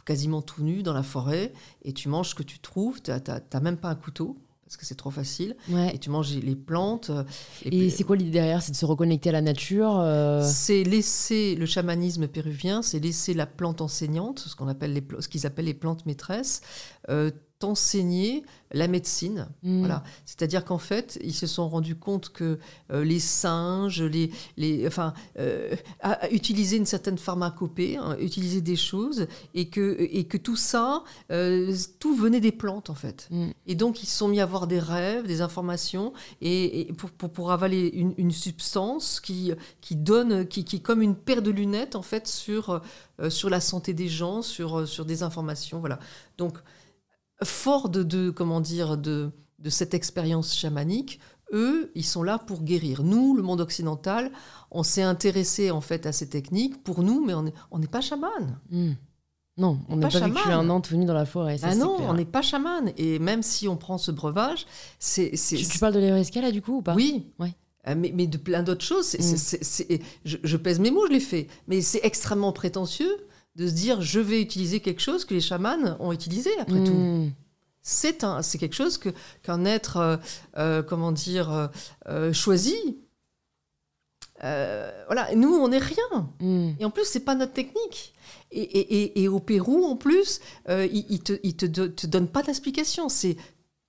[0.06, 1.52] quasiment tout nu, dans la forêt,
[1.84, 4.38] et tu manges ce que tu trouves, tu n'as même pas un couteau
[4.69, 5.55] parce que c'est trop facile.
[5.91, 7.10] Et tu manges les plantes.
[7.10, 7.23] Euh,
[7.65, 8.62] et, c'est quoi l'idée derrière?
[8.62, 10.43] C'est de se reconnecter à la nature euh?
[10.45, 15.27] C'est laisser le chamanisme péruvien, c'est laisser la plante enseignante, ce qu'on appelle les, ce
[15.27, 16.62] qu'ils appellent les plantes maîtresses,
[17.10, 19.50] euh, t'enseigner la médecine.
[19.63, 19.80] Hmm.
[19.80, 20.04] Voilà.
[20.26, 22.60] C'est-à-dire qu'en fait, ils se sont rendus compte que
[22.91, 25.76] euh, les singes, les, les, enfin, euh,
[26.32, 31.76] utilisaient une certaine pharmacopée, hein, utilisaient des choses, et que, et que tout ça, euh,
[32.00, 33.28] tout venait des plantes en fait.
[33.32, 33.50] Hmm.
[33.67, 37.52] Et donc ils se sont mis à avoir des rêves, des informations, et, pour, pour,
[37.52, 41.95] avaler une, une, substance qui, qui donne, qui, qui est comme une paire de lunettes
[41.95, 42.82] en fait sur,
[43.30, 45.80] sur la santé des gens, sur, sur des informations.
[45.80, 46.00] Voilà.
[46.38, 46.60] Donc
[47.43, 51.19] fort de, comment dire de, de cette expérience chamanique,
[51.52, 53.04] eux, ils sont là pour guérir.
[53.04, 54.32] Nous, le monde occidental,
[54.71, 57.34] on s'est intéressé en fait à ces techniques pour nous, mais
[57.71, 58.60] on n'est pas chaman.
[58.69, 58.93] Hmm.
[59.58, 61.58] Non, on n'est pas, vécu un an tout dans la forêt.
[61.63, 62.93] ah non, on n'est pas chaman.
[62.97, 64.65] Et même si on prend ce breuvage,
[64.99, 65.32] c'est.
[65.32, 66.95] Tu, parles de l'aéroesca là du coup ou pas?
[66.95, 67.28] Oui.
[67.39, 67.54] Ouais.
[67.88, 69.15] Euh, mais, mais, de plein d'autres choses.
[69.15, 69.97] Hmm.
[70.23, 71.47] je, je, pèse mes mots, je les fais.
[71.67, 75.97] Mais c'est extrêmement prétentieux de se dire je vais utiliser quelque chose que les chamans
[75.99, 76.93] ont utilisé après tout.
[76.93, 77.31] Hmm.
[77.81, 79.09] C'est un, c'est quelque chose que
[79.41, 80.17] qu'un être, euh,
[80.57, 81.69] euh, comment dire,
[82.07, 82.75] euh, choisi.
[84.41, 86.29] voilà, nous on n'est rien.
[86.39, 86.71] Hmm.
[86.79, 88.13] Et en plus c'est pas notre technique.
[88.51, 92.41] Et, et, et, au Pérou en plus, il, il, te, il te, te donne pas
[92.41, 93.07] d'explication.
[93.07, 93.38] C'est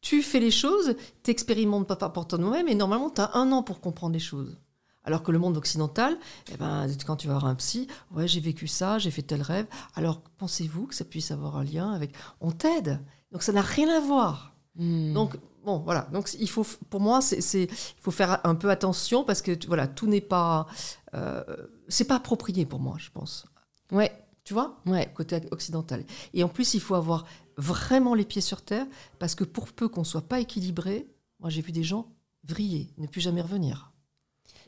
[0.02, 3.80] tu fais les choses, t'expérimentes pas par toi-même, et normalement tu as un an pour
[3.80, 4.56] comprendre les choses.
[5.04, 6.18] Alors que le monde occidental,
[6.52, 9.40] eh ben, quand tu vas voir un psy, ouais, j'ai vécu ça, j'ai fait tel
[9.40, 9.66] rêve.
[9.94, 12.12] Alors pensez-vous que ça puisse avoir un lien avec.
[12.40, 13.00] On t'aide.
[13.32, 14.54] Donc ça n'a rien à voir.
[14.76, 15.14] Hmm.
[15.14, 16.02] Donc bon, voilà.
[16.12, 19.88] Donc il faut, pour moi, c'est, il faut faire un peu attention parce que voilà,
[19.88, 20.66] tout n'est pas,
[21.14, 21.42] euh,
[21.88, 23.46] c'est pas approprié pour moi, je pense.
[23.92, 24.12] Ouais.
[24.44, 24.80] Tu vois?
[24.86, 25.10] Ouais.
[25.14, 26.04] Côté occidental.
[26.34, 27.24] Et en plus, il faut avoir
[27.56, 28.86] vraiment les pieds sur terre
[29.18, 31.08] parce que pour peu qu'on soit pas équilibré,
[31.40, 32.12] moi j'ai vu des gens
[32.44, 33.89] vriller, ne plus jamais revenir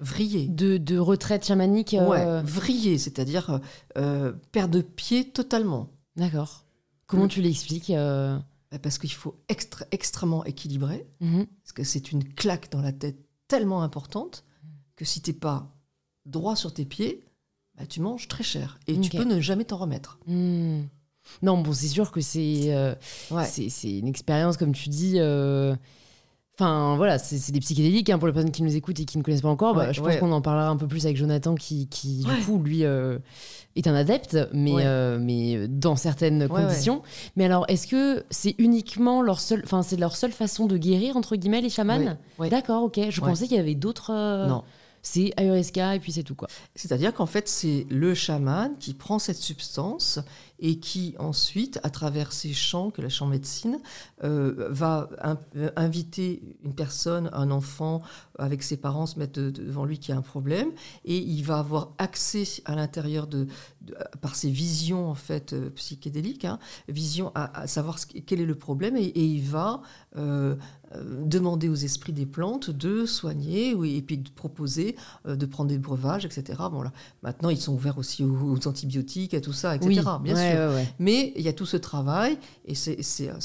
[0.00, 0.48] vriller.
[0.48, 3.58] De, de retraite chamanique euh, Ouais, vriller, c'est-à-dire euh,
[3.98, 5.90] euh, perdre de pied totalement.
[6.16, 6.64] D'accord.
[7.06, 9.36] Comment tu l'expliques bah, Parce qu'il faut
[9.90, 11.46] extrêmement équilibré, mhm.
[11.62, 14.44] parce que c'est une claque dans la tête tellement importante
[14.96, 15.70] que si t'es pas
[16.24, 17.22] droit sur tes pieds,
[17.76, 20.18] bah, tu manges très cher et tu peux ne jamais t'en remettre.
[20.26, 20.82] Hmm.
[21.42, 22.96] Non, bon, c'est sûr que c'est
[23.46, 25.18] c'est une expérience, comme tu dis,
[26.58, 29.22] Enfin, voilà, c'est des psychédéliques hein, pour les personnes qui nous écoutent et qui ne
[29.22, 29.74] connaissent pas encore.
[29.74, 32.62] Bah, je pense qu'on en parlera un peu plus avec Jonathan, qui, qui du coup,
[32.62, 33.18] lui, euh,
[33.74, 37.02] est un adepte, mais, euh, mais dans certaines conditions.
[37.36, 41.16] Mais alors, est-ce que c'est uniquement leur seule, enfin, c'est leur seule façon de guérir
[41.16, 43.00] entre guillemets les chamans D'accord, ok.
[43.08, 44.10] Je pensais qu'il y avait d'autres.
[44.10, 44.62] Euh, non
[45.02, 46.48] c'est ayahuasca et puis c'est tout quoi.
[46.76, 50.20] C'est-à-dire qu'en fait c'est le chaman qui prend cette substance
[50.62, 53.80] et qui ensuite, à travers ses chants, que la chant médecine,
[54.22, 55.10] euh, va
[55.76, 58.00] inviter une personne, un enfant,
[58.38, 60.70] avec ses parents, se mettre devant lui qui a un problème,
[61.04, 63.48] et il va avoir accès à l'intérieur de,
[64.20, 66.60] par ses visions en fait euh, psychédéliques, hein,
[67.34, 69.82] à, savoir quel est le problème, et, il va
[70.16, 70.54] euh,
[71.24, 74.96] demander aux esprits des plantes de soigner, et puis de proposer
[75.26, 76.58] euh, de prendre des breuvages, etc.
[76.70, 76.92] Bon, là,
[77.22, 79.88] maintenant, ils sont ouverts aussi aux, aux antibiotiques et tout ça, etc.
[79.90, 80.58] Oui, bien ouais, sûr.
[80.60, 80.88] ouais, ouais.
[80.98, 82.36] Mais il y a tout ce travail,
[82.66, 82.98] et c'est-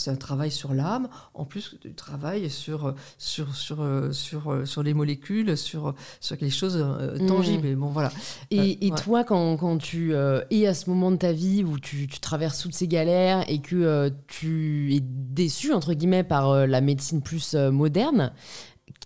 [0.07, 4.83] un travail sur l'âme, en plus du travail sur, sur, sur, euh, sur, euh, sur
[4.83, 7.25] les molécules, sur, sur quelque chose euh, Mm.
[7.27, 7.67] tangible.
[7.67, 8.11] Et bon, voilà.
[8.51, 11.77] Et, Euh, toi, quand, quand tu euh, es à ce moment de ta vie où
[11.79, 16.49] tu, tu traverses toutes ces galères et que euh, tu es déçu, entre guillemets, par
[16.49, 18.31] euh, la médecine plus euh, moderne,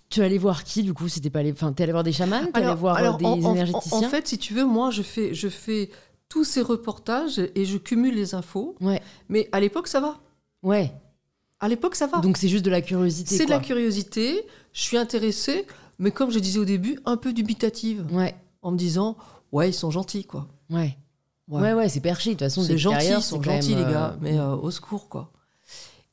[0.08, 1.08] tu allé voir qui, du coup?
[1.08, 1.52] C'était pas allé...
[1.52, 2.44] Enfin, t'es allé voir des chamans?
[2.52, 3.98] T'es allé voir euh, des en, en- énergéticiens?
[3.98, 5.90] en fait, si tu veux, moi, je fais, je fais
[6.28, 8.76] tous ces reportages et je cumule les infos.
[8.80, 9.00] Ouais.
[9.28, 10.18] Mais à l'époque, ça va.
[10.62, 10.92] Ouais.
[11.60, 12.18] À l'époque, ça va.
[12.18, 13.36] Donc c'est juste de la curiosité.
[13.36, 15.66] C'est de la curiosité, je suis intéressée,
[15.98, 19.16] mais comme je disais au début, un peu dubitative, Ouais, en me disant,
[19.52, 20.48] ouais, ils sont gentils, quoi.
[20.70, 20.96] ouais.
[21.48, 21.60] Ouais.
[21.60, 22.30] Ouais, ouais, c'est perché.
[22.30, 24.70] De toute façon, C'est gentil, ils sont gentils, même, les gars, euh, mais euh, au
[24.70, 25.30] secours, quoi.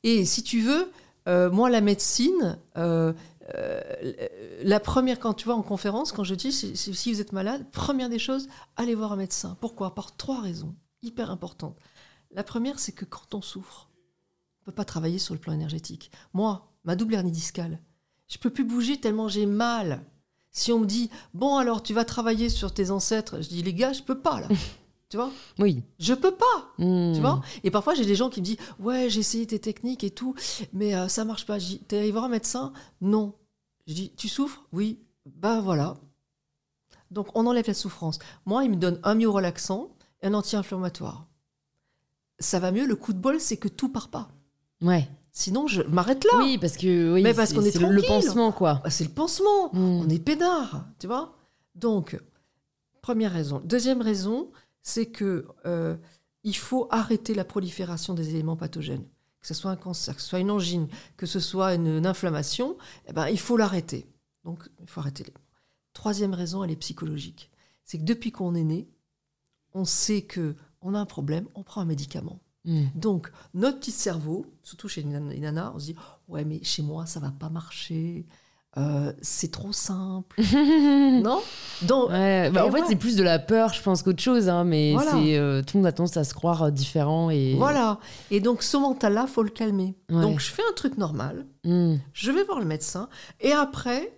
[0.02, 0.90] Et si tu veux,
[1.28, 3.12] euh, moi, la médecine, euh,
[3.54, 3.80] euh,
[4.62, 8.08] la première, quand tu vois en conférence, quand je dis si, vous êtes malade, première
[8.08, 9.56] des choses, allez voir un médecin.
[9.60, 9.94] Pourquoi?
[9.94, 11.76] Par trois raisons hyper importantes.
[12.30, 13.88] La première, c'est que quand on souffre,
[14.60, 16.10] on ne peut pas travailler sur le plan énergétique.
[16.32, 17.80] Moi, ma double hernie discale,
[18.28, 20.02] je peux plus bouger tellement j'ai mal.
[20.52, 23.74] Si on me dit, bon, alors tu vas travailler sur tes ancêtres, je dis, les
[23.74, 24.48] gars, je peux pas, là.
[25.10, 25.30] tu vois?
[25.58, 25.82] Oui.
[25.98, 26.72] Je peux pas.
[26.78, 27.12] Hmm.
[27.14, 27.42] Tu vois?
[27.64, 30.34] Et parfois, j'ai des gens qui me disent Ouais, j'ai essayé tes techniques et tout,
[30.72, 31.58] mais euh, ça marche pas.
[31.58, 32.72] Je dis T'es allé voir un médecin?
[33.02, 33.34] Non.
[33.86, 34.64] Je dis Tu souffres?
[34.72, 34.98] Oui.
[35.26, 35.96] Bah voilà.
[37.10, 38.18] Donc, on enlève la souffrance.
[38.46, 39.90] Moi, il me donne un myorelaxant
[40.22, 41.26] et un anti-inflammatoire.
[42.38, 42.86] Ça va mieux.
[42.86, 44.28] Le coup de bol, c'est que tout part pas.
[44.80, 45.08] Ouais.
[45.32, 46.38] Sinon, je m'arrête là.
[46.38, 48.26] Oui, parce que oui, Mais parce qu'on est c'est le- le tranquille.
[48.26, 48.80] pansement, quoi.
[48.84, 49.70] Ah, C'est le pansement.
[49.72, 50.00] Hmm.
[50.04, 51.36] On est peinard, tu vois?
[51.74, 52.18] Donc,
[53.02, 53.60] première raison.
[53.64, 54.50] Deuxième raison,
[54.82, 55.96] c'est que euh,
[56.44, 59.06] il faut arrêter la prolifération des éléments pathogènes.
[59.40, 62.06] Que ce soit un cancer, que ce soit une angine, que ce soit une, une
[62.06, 62.76] inflammation,
[63.06, 64.06] eh ben, il faut l'arrêter.
[64.44, 65.32] Donc, il faut arrêter les...
[65.92, 67.50] Troisième raison, elle est psychologique.
[67.84, 68.88] C'est que depuis qu'on est né,
[69.72, 72.40] on sait que on a un problème, on prend un médicament.
[72.64, 72.86] Hmm.
[72.94, 75.96] Donc, notre petit cerveau, surtout chez les nanas, on se dit
[76.28, 78.26] Ouais, mais chez moi, ça va pas marcher.
[78.76, 80.40] Euh, c'est trop simple.
[81.22, 81.40] non?
[81.82, 84.48] Donc, Ouais, bah, en fait, c'est plus de la peur, je pense, qu'autre chose.
[84.48, 85.10] Hein, mais Voilà.
[85.10, 87.30] c'est euh, tout le monde a tendance à se croire euh, différent.
[87.30, 87.54] Et...
[87.56, 87.98] voilà.
[88.30, 89.96] Et donc, ce mental-là, faut le calmer.
[90.10, 90.20] Ouais.
[90.22, 91.96] Donc, je fais un truc normal, Hmm.
[92.14, 93.08] je vais voir le médecin,
[93.40, 94.16] et après,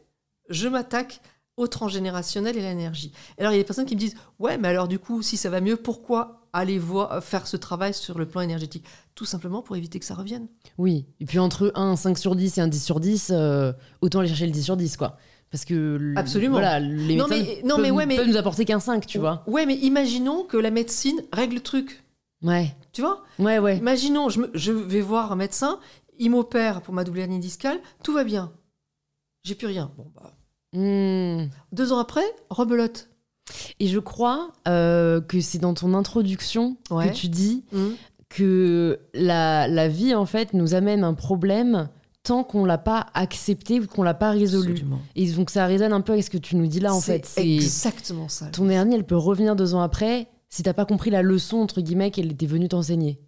[0.49, 1.21] je m'attaque
[1.57, 3.13] au transgénérationnel et l'énergie.
[3.39, 5.37] Alors, il y a des personnes qui me disent Ouais, mais alors, du coup, si
[5.37, 8.85] ça va mieux, pourquoi aller voir, faire ce travail sur le plan énergétique
[9.15, 10.49] Tout simplement pour éviter que ça revienne.
[10.79, 11.07] Oui.
[11.21, 14.29] Et puis entre un 5 sur 10 et un 10 sur 10, euh, autant aller
[14.29, 15.17] chercher le 10 sur 10, quoi.
[15.51, 16.55] Parce que Absolument.
[16.55, 19.07] Voilà, les Non, médecins mais- non, peuvent, mais ouais, mais- peuvent nous apporter qu'un 5,
[19.07, 19.43] tu vois.
[19.47, 22.03] Ouais, mais imaginons que la médecine règle le truc.
[22.43, 23.23] Ouais, Tu vois?
[23.39, 23.77] Ouais, ouais.
[23.79, 25.79] Imaginons, je, me- je vais voir un médecin,
[26.19, 28.53] il m'opère pour ma double hernie discale, tout va bien.
[29.45, 29.91] J'ai plus rien.
[29.97, 30.33] Bon, bah,
[30.75, 31.49] Hmm.
[31.73, 33.09] deux ans après, rebelote.
[33.81, 37.11] Et je crois euh, que c'est dans ton introduction Ouais.
[37.11, 37.95] que tu dis Hum.
[38.29, 41.89] que la, la vie, en fait, nous amène un problème
[42.23, 44.73] tant qu'on l'a pas accepté ou qu'on l'a pas résolu.
[44.73, 45.01] Absolument.
[45.17, 47.27] Et donc ça résonne un peu avec ce que tu nous dis là, en fait.
[47.27, 48.47] C'est C'est exactement ça.
[48.47, 51.81] ton hernie, elle peut revenir deux ans après si t'as pas compris la leçon entre
[51.81, 53.19] guillemets qu'elle était venue t'enseigner.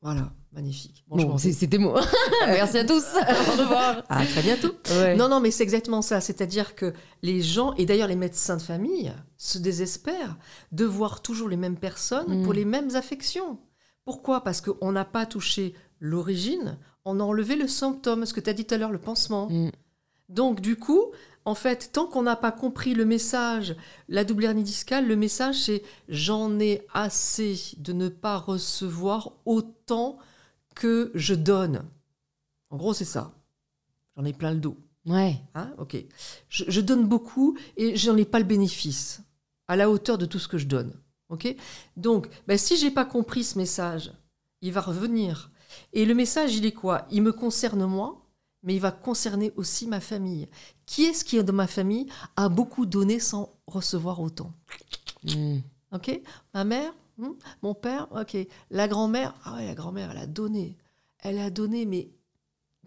[0.00, 1.04] Voilà, magnifique.
[1.08, 1.94] Bon, Bon, c'est- mots.
[2.46, 3.04] Merci à tous.
[3.16, 4.02] Au revoir.
[4.08, 4.72] À très bientôt.
[4.90, 5.16] Ouais.
[5.16, 6.20] Non, non, mais c'est exactement ça.
[6.20, 6.92] C'est-à-dire que
[7.22, 10.36] les gens, et d'ailleurs les médecins de famille, se désespèrent
[10.72, 12.42] de voir toujours les mêmes personnes Mm.
[12.44, 13.58] pour les mêmes affections.
[14.04, 14.42] Pourquoi?
[14.44, 18.52] Parce qu'on n'a pas touché l'origine, on a enlevé le symptôme, ce que tu as
[18.52, 19.48] dit tout à l'heure, le pansement.
[19.48, 19.70] Mm.
[20.28, 21.06] Donc, du coup,
[21.44, 23.74] en fait, tant qu'on n'a pas compris le message,
[24.08, 30.18] la double hernie discale, le message c'est j'en ai assez de ne pas recevoir autant
[30.74, 31.84] que je donne.
[32.70, 33.32] En gros, c'est ça.
[34.16, 34.76] J'en ai plein le dos.
[35.06, 35.40] Ouais.
[35.54, 35.96] Hein, ok.
[36.48, 39.20] Je, je donne beaucoup et j'en ai pas le bénéfice
[39.68, 40.92] à la hauteur de tout ce que je donne.
[41.28, 41.54] Ok.
[41.96, 44.12] Donc, ben, si j'ai pas compris ce message,
[44.60, 45.50] il va revenir.
[45.92, 47.06] Et le message, il est quoi?
[47.10, 48.22] Il me concerne moi,
[48.62, 50.48] mais il va concerner aussi ma famille.
[50.86, 52.06] Qui est-ce qui, dans ma famille,
[52.36, 54.52] a beaucoup donné sans recevoir autant?
[55.24, 55.58] Mm.
[55.92, 56.20] Ok?
[56.54, 57.32] Ma mère hmm,
[57.62, 58.36] Mon père Ok.
[58.70, 60.76] La grand-mère Ah ouais, la grand-mère, elle a donné.
[61.18, 62.10] Elle a donné, mais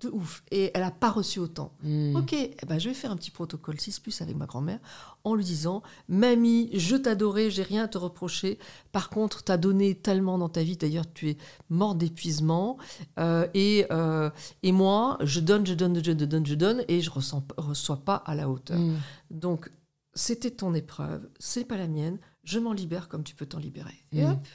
[0.02, 0.44] de ouf.
[0.52, 1.72] Et elle n'a pas reçu autant.
[1.84, 2.16] Mm.
[2.18, 4.80] Ok, eh ben, je vais faire un petit protocole 6 plus avec ma grand-mère
[5.24, 8.60] en lui disant Mamie, je t'adorais, j'ai rien à te reprocher.
[8.92, 11.38] Par contre, t'as donné tellement dans ta vie, d'ailleurs, tu es
[11.70, 12.78] mort d'épuisement.
[13.20, 14.30] Euh, et, euh,
[14.64, 18.16] et moi, je donne, je donne, je donne, je donne, et je ne reçois pas
[18.16, 18.78] à la hauteur.
[18.78, 18.98] Mm.
[19.32, 19.72] Donc,
[20.14, 23.94] c'était ton épreuve, c'est pas la mienne, je m'en libère comme tu peux t'en libérer.
[24.14, 24.30] Et Mm.
[24.32, 24.48] hop,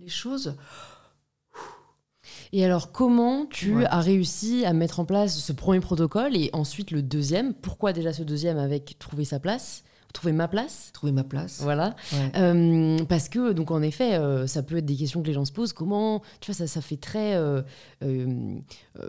[0.00, 0.54] les choses.
[2.52, 3.86] Et alors, comment tu Ouais.
[3.86, 7.54] as réussi à mettre en place ce premier protocole et ensuite le deuxième?
[7.54, 10.90] Pourquoi déjà ce deuxième avec trouver sa place trouver ma place?
[10.92, 11.62] Trouver ma place.
[11.62, 11.96] Voilà.
[12.12, 12.32] Ouais.
[12.36, 15.46] Euh, parce que, donc, en effet, euh, ça peut être des questions que les gens
[15.46, 15.72] se posent.
[15.72, 17.34] Comment, tu vois, ça, ça fait très.
[17.34, 17.62] euh,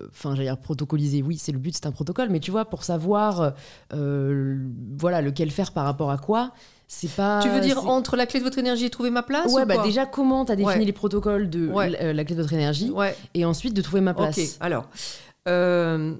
[0.07, 1.21] Enfin, j'allais dire protocolisé.
[1.21, 2.29] Oui, c'est le but, c'est un protocole.
[2.29, 3.53] Mais tu vois, pour savoir,
[3.91, 6.53] voilà, lequel faire par rapport à quoi,
[6.95, 7.39] c'est pas.
[7.41, 9.65] tu veux dire entre la clé de votre énergie et trouver ma place Ouais, ou
[9.65, 10.85] bah déjà, comment tu as défini Ouais.
[10.85, 11.89] les protocoles de Ouais.
[11.89, 13.15] la, euh, la clé de votre énergie Ouais.
[13.33, 14.37] et ensuite de trouver ma place.
[14.37, 14.45] Ok.
[14.59, 14.87] Alors,
[15.47, 16.13] euh,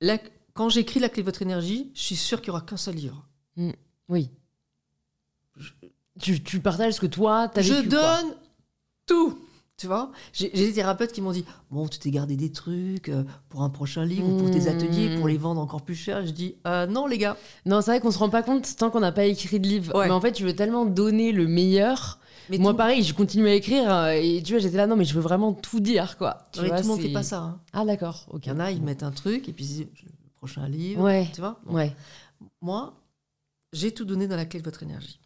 [0.00, 0.18] la-
[0.54, 2.94] quand j'écris la clé de votre énergie, je suis sûre qu'il n'y aura qu'un seul
[2.94, 3.26] livre.
[4.08, 4.30] Oui.
[6.20, 7.88] Tu, tu partages ce que toi, t'as je vécu.
[7.88, 7.98] quoi.
[8.22, 8.34] donne
[9.06, 9.38] tout.
[9.80, 13.24] Tu vois J'ai des thérapeutes qui m'ont dit Bon, tu t'es gardé des trucs euh,
[13.48, 14.68] pour un prochain livre ou pour tes Mmh.
[14.68, 16.26] ateliers, pour les vendre encore plus cher.
[16.26, 17.38] Je dis Euh, Non, les gars.
[17.64, 19.94] Non, c'est vrai qu'on se rend pas compte tant qu'on n'a pas écrit de livre.
[19.96, 20.06] Ouais.
[20.08, 22.18] Mais en fait, tu veux tellement donner le meilleur.
[22.50, 24.96] Mais Moi, tout, pareil, je continue à écrire euh, et tu vois, j'étais là, non,
[24.96, 26.44] mais je veux vraiment tout dire, quoi.
[26.52, 27.38] Tu mais vois, tout le monde fait pas ça.
[27.40, 27.60] hein.
[27.72, 28.46] Ah, d'accord, ok.
[28.46, 29.88] Il y en a, ils mettent un truc et puis
[30.36, 31.00] prochain livre.
[31.02, 31.74] Ouais, Tu vois Bon.
[31.74, 31.94] ouais.
[32.60, 32.92] Moi,
[33.72, 35.20] j'ai tout donné dans la clé de votre énergie.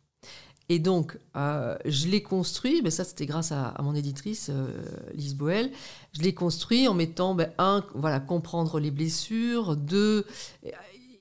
[0.71, 4.83] Et donc, euh, je l'ai construit, mais ça c'était grâce à, à mon éditrice, euh,
[5.15, 5.71] Lise Boel,
[6.13, 10.25] je l'ai construit en mettant, ben, un, voilà, comprendre les blessures, deux,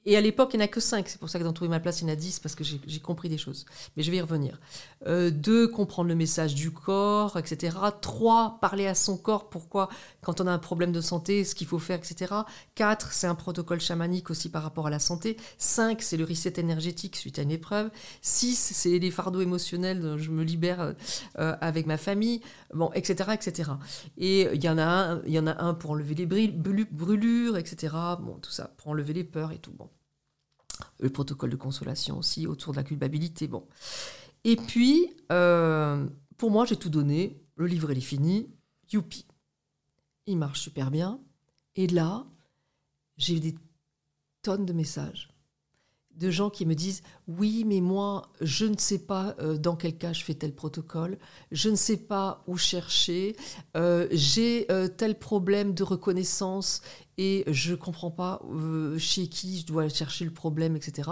[0.06, 1.70] et à l'époque il n'y en a que cinq, c'est pour ça que dans Trouver
[1.70, 4.12] ma place il y en a dix, parce que j'ai compris des choses, mais je
[4.12, 4.60] vais y revenir.
[5.08, 7.78] Euh, deux, comprendre le message du corps, etc.
[8.02, 9.90] Trois, parler à son corps, pourquoi,
[10.22, 12.34] quand on a un problème de santé, ce qu'il faut faire, etc.
[12.76, 15.38] Quatre, c'est un protocole chamanique aussi par rapport à la santé.
[15.58, 17.90] Cinq, c'est le reset énergétique suite à une épreuve.
[18.22, 20.94] Six, c'est les fardeaux émotionnels dont je me libère euh,
[21.40, 22.42] euh, avec ma famille,
[22.74, 23.72] bon, etc., etc.
[24.18, 26.58] Et il y en a un, il y en a un pour enlever les brûl-
[26.58, 27.94] brûlu- brûlures, etc.
[28.20, 29.74] Bon, tout ça, pour enlever les peurs et tout.
[31.00, 33.48] Le protocole de consolation aussi autour de la culpabilité.
[33.48, 33.68] Bon,
[34.44, 36.06] et puis euh,
[36.38, 37.40] pour moi, j'ai tout donné.
[37.56, 38.50] Le livre il est fini.
[38.92, 39.26] Youpi,
[40.28, 41.20] il marche super bien.
[41.76, 42.26] Et là,
[43.18, 43.56] j'ai des
[44.42, 45.33] tonnes de messages
[46.16, 49.98] de gens qui me disent oui mais moi je ne sais pas euh, dans quel
[49.98, 51.18] cas je fais tel protocole.
[51.52, 53.36] Je ne sais pas où chercher.
[53.76, 56.82] Euh, j'ai euh, tel problème de reconnaissance
[57.18, 58.42] et je comprends pas
[58.98, 61.10] chez qui je dois chercher le problème etc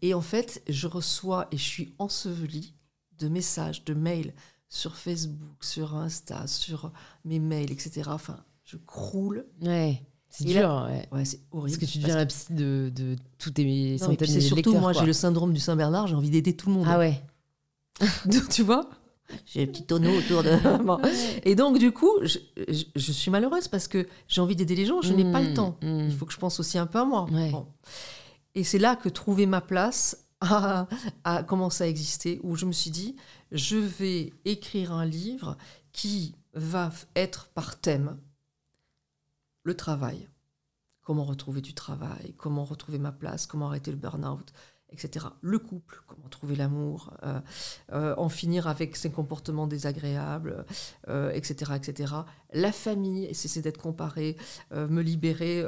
[0.00, 2.74] et en fait je reçois et je suis ensevelie
[3.18, 4.32] de messages de mails
[4.70, 6.90] sur Facebook sur Insta sur
[7.26, 9.44] mes mails etc enfin je croule.
[10.34, 11.06] C'est dur, ouais.
[11.12, 14.34] ouais c'est horrible Parce que tu deviens la psy de, de tous tes non, centaines
[14.34, 16.74] de surtout lecteurs, moi j'ai le syndrome du Saint Bernard j'ai envie d'aider tout le
[16.76, 17.20] monde Ah ouais.
[18.50, 18.88] tu vois
[19.46, 20.50] J'ai un petit tonneau autour de.
[20.84, 20.98] Bon.
[21.44, 24.86] Et donc, du coup, je, je- je suis malheureuse parce que j'ai envie d'aider les
[24.86, 25.76] gens, je n'ai pas le Mm, temps.
[25.82, 26.06] mm.
[26.08, 27.26] Il faut que je pense aussi un peu à moi.
[27.30, 27.50] Ouais.
[27.50, 27.66] Bon.
[28.54, 30.86] Et c'est là que trouver ma place a,
[31.24, 33.16] a commencé à exister, où je me suis dit,
[33.52, 35.56] je vais écrire un livre
[35.92, 38.16] qui va être par thème
[39.62, 40.28] le travail.
[41.02, 44.52] Comment retrouver du travail, comment retrouver ma place, comment arrêter le burn-out,
[44.92, 45.26] etc.
[45.40, 47.40] Le couple, comment trouver l'amour, euh,
[47.92, 50.64] euh, en finir avec ses comportements désagréables,
[51.08, 52.14] euh, etc., etc.
[52.52, 54.36] La famille, cesser d'être comparé,
[54.72, 55.64] me libérer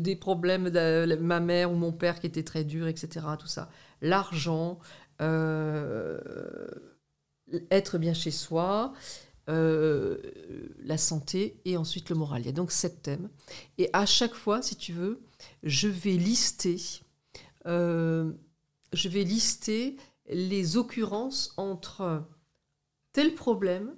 [0.00, 3.26] des problèmes de ma mère ou mon père qui étaient très durs, etc.
[3.38, 3.70] Tout ça.
[4.02, 4.78] L'argent,
[7.70, 8.92] être bien chez soi,
[9.48, 10.18] euh,
[10.80, 12.42] la santé et ensuite le moral.
[12.42, 13.28] Il y a donc sept thèmes.
[13.78, 15.20] Et à chaque fois, si tu veux,
[15.62, 16.80] je vais lister,
[17.66, 18.32] euh,
[18.92, 19.96] je vais lister
[20.28, 22.24] les occurrences entre
[23.12, 23.94] tel problème,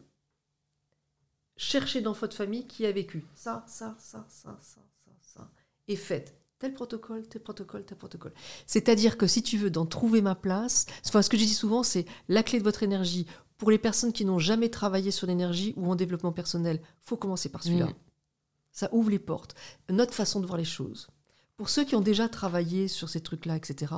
[1.57, 5.51] chercher dans votre famille qui a vécu ça, ça, ça, ça, ça, ça, ça,
[5.89, 8.33] et faites tel protocole, tel protocole, tel protocole.
[8.67, 11.83] C'est-à-dire que si tu veux dans trouver ma place, enfin, ce que je dis souvent,
[11.83, 13.27] c'est la clé de votre énergie.
[13.61, 17.51] Pour les personnes qui n'ont jamais travaillé sur l'énergie ou en développement personnel, faut commencer
[17.51, 17.89] par celui-là.
[17.89, 17.95] Mm.
[18.73, 19.55] Ça ouvre les portes.
[19.91, 21.09] Notre façon de voir les choses.
[21.59, 23.93] Pour ceux qui ont déjà travaillé sur ces trucs-là, etc.,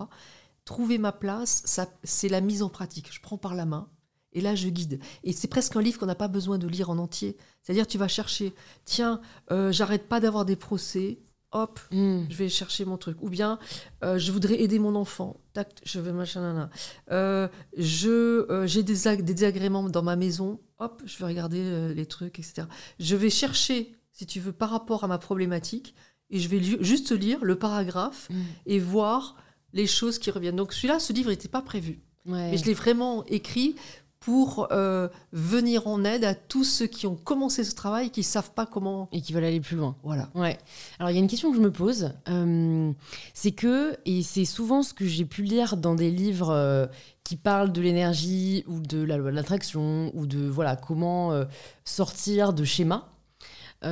[0.65, 3.15] trouver ma place, ça, c'est la mise en pratique.
[3.15, 3.89] Je prends par la main
[4.33, 4.99] et là, je guide.
[5.23, 7.37] Et c'est presque un livre qu'on n'a pas besoin de lire en entier.
[7.63, 8.53] C'est-à-dire, tu vas chercher,
[8.85, 9.21] tiens,
[9.53, 11.21] euh, j'arrête pas d'avoir des procès,
[11.53, 12.23] hop, Mm.
[12.31, 13.17] je vais chercher mon truc.
[13.23, 13.59] Ou bien,
[14.05, 15.37] euh, je voudrais aider mon enfant.
[15.53, 16.71] Tac, je vais machin.
[17.11, 20.61] Euh, je, euh, j'ai des, ag- des désagréments dans ma maison.
[20.79, 22.67] Hop, je vais regarder euh, les trucs, etc.
[22.99, 25.95] Je vais chercher, si tu veux, par rapport à ma problématique,
[26.31, 28.41] et je vais li- juste lire le paragraphe Mm.
[28.67, 29.37] et voir
[29.75, 30.57] les choses qui reviennent.
[30.57, 32.01] Donc celui-là, ce livre n'était pas prévu.
[32.25, 32.51] Ouais.
[32.53, 33.75] Mais je l'ai vraiment écrit
[34.23, 38.21] pour euh, venir en aide à tous ceux qui ont commencé ce travail et qui
[38.21, 39.09] ne savent pas comment...
[39.11, 39.97] Et qui veulent aller plus loin.
[40.05, 40.29] Voilà.
[40.37, 40.59] Ouais.
[41.01, 42.13] Alors, il y a une question que je me pose.
[42.29, 42.93] euh,
[43.35, 46.87] c'est que, et c'est souvent ce que j'ai pu lire dans des livres euh,
[47.25, 51.45] qui parlent de l'énergie ou de la loi de l'attraction ou de voilà comment
[51.85, 53.09] sortir de schémas,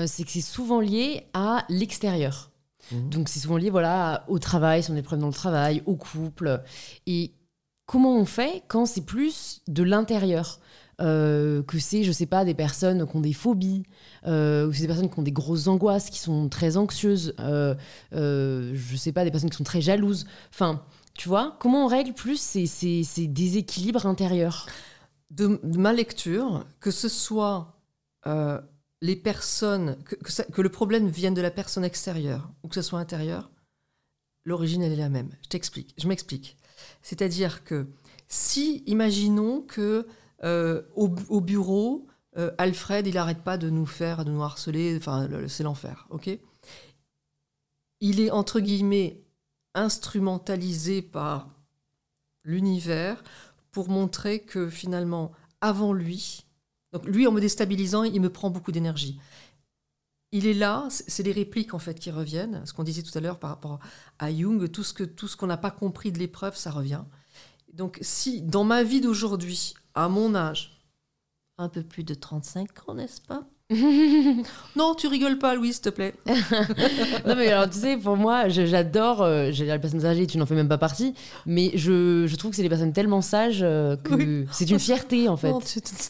[0.07, 2.51] c'est que c'est souvent lié à l'extérieur.
[2.93, 3.11] Mhm.
[3.11, 5.97] Donc, c'est souvent lié voilà, au travail, si on est problèmes dans le travail, au
[5.97, 6.61] couple.
[7.07, 7.33] Et
[7.91, 10.61] comment on fait quand c'est plus de l'intérieur
[11.01, 13.83] euh, que c'est, je sais pas, des personnes qui ont des phobies,
[14.29, 17.75] euh, ou c'est des personnes qui ont des grosses angoisses, qui sont très anxieuses, euh,
[18.13, 20.25] euh, je sais pas, des personnes qui sont très jalouses.
[20.51, 20.85] Enfin,
[21.15, 24.69] tu vois, comment on règle plus ces, déséquilibres intérieurs?
[25.33, 27.75] De, ma lecture, que ce soit
[29.03, 33.01] les personnes, que, que le problème vienne de la personne extérieure ou que ce soit
[33.01, 33.51] intérieur,
[34.45, 35.31] l'origine elle est la même.
[35.43, 36.57] Je t'explique, je m'explique.
[37.03, 37.87] C'est-à-dire que
[38.29, 40.07] si, imaginons que
[40.45, 42.07] euh, au, au bureau,
[42.37, 45.01] euh, Alfred, il n'arrête pas de nous faire, de nous harceler,
[45.49, 46.09] c'est l'enfer,
[48.01, 49.21] Il est entre guillemets
[49.75, 51.49] instrumentalisé par
[52.45, 53.23] l'univers
[53.73, 56.45] pour montrer que finalement, avant lui,
[57.05, 59.21] lui en me déstabilisant, il me prend beaucoup d'énergie.
[60.33, 63.21] Il est là, c'est les répliques en fait qui reviennent, ce qu'on disait tout à
[63.21, 63.81] l'heure par rapport
[64.19, 67.03] à Jung, tout ce tout ce qu'on n'a pas compris de l'épreuve, ça revient.
[67.73, 70.85] Donc si dans ma vie d'aujourd'hui, à mon âge,
[71.59, 73.47] un peu plus de 35 ans, n'est-ce pas?
[74.77, 76.15] Non, tu rigoles pas, Louis, s'il te plaît.
[77.27, 80.55] Non mais alors tu sais, pour moi, j'adore, euh, les personnes âgées, tu n'en fais
[80.55, 81.15] même pas partie,
[81.47, 84.47] mais je, je trouve que c'est des personnes tellement sages euh, que Oui.
[84.53, 85.51] c'est une fierté en fait.
[85.51, 85.61] Non,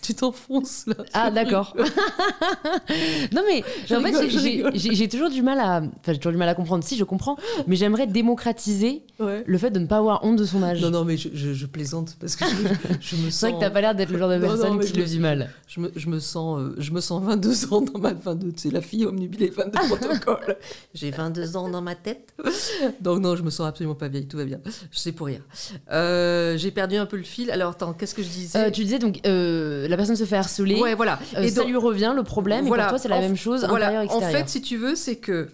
[0.02, 0.94] tu t'enfonces là.
[1.12, 1.74] Ah d'accord.
[3.32, 6.38] non mais Je en fait rigole, j'ai- toujours du mal à, enfin j'ai toujours du
[6.38, 6.84] mal à comprendre.
[6.84, 7.36] Si je comprends,
[7.66, 9.44] mais j'aimerais démocratiser Ouais.
[9.46, 10.80] le fait de ne pas avoir honte de son âge.
[10.80, 12.56] Non, non, mais je, je- je plaisante parce que je,
[13.00, 13.34] je me sens.
[13.40, 15.04] C'est vrai que t'as pas l'air d'être le genre de Non, non, personne qui le
[15.04, 15.50] vit mal.
[15.68, 18.52] Je me, je me sens, euh, je me sens 22 ans dans ma 22.
[18.56, 20.56] C'est la fille omnubilée 22 protocole.
[20.94, 22.34] J'ai 22 ans dans ma tête.
[23.00, 24.26] Donc non, je me sens absolument pas vieille.
[24.26, 24.60] Tout va bien.
[24.90, 25.42] Je sais pour rire.
[25.90, 27.50] Euh, J'ai perdu un peu le fil.
[27.50, 30.36] Alors attends, qu'est-ce que je disais Euh, tu disais donc euh, la personne se fait
[30.36, 31.18] harceler, Ouais, voilà.
[31.36, 32.84] euh, ça donc- lui revient le problème Voilà.
[32.84, 33.86] et pour toi c'est la même chose voilà.
[34.00, 35.48] intérieur En fait, si tu veux, c'est que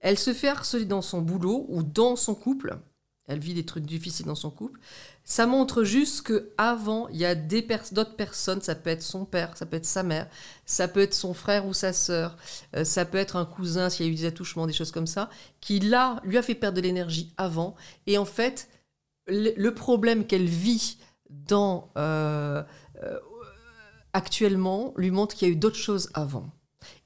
[0.00, 2.76] elle se fait harceler dans son boulot ou dans son couple.
[3.30, 4.80] Elle vit des trucs difficiles dans son couple.
[5.22, 8.60] Ça montre juste que avant, il y a des d'autres personnes.
[8.60, 10.28] Ça peut être son père, ça peut être sa mère,
[10.66, 12.36] ça peut être son frère ou sa sœur,
[12.74, 15.06] euh, ça peut être un cousin s'il y a eu des attouchements, des choses comme
[15.06, 17.76] ça, qui là lui a fait perdre de l'énergie avant.
[18.08, 18.68] Et en fait,
[19.28, 22.64] le, problème qu'elle vit dans euh,
[23.04, 23.18] euh,
[24.12, 26.50] actuellement lui montre qu'il y a eu d'autres choses avant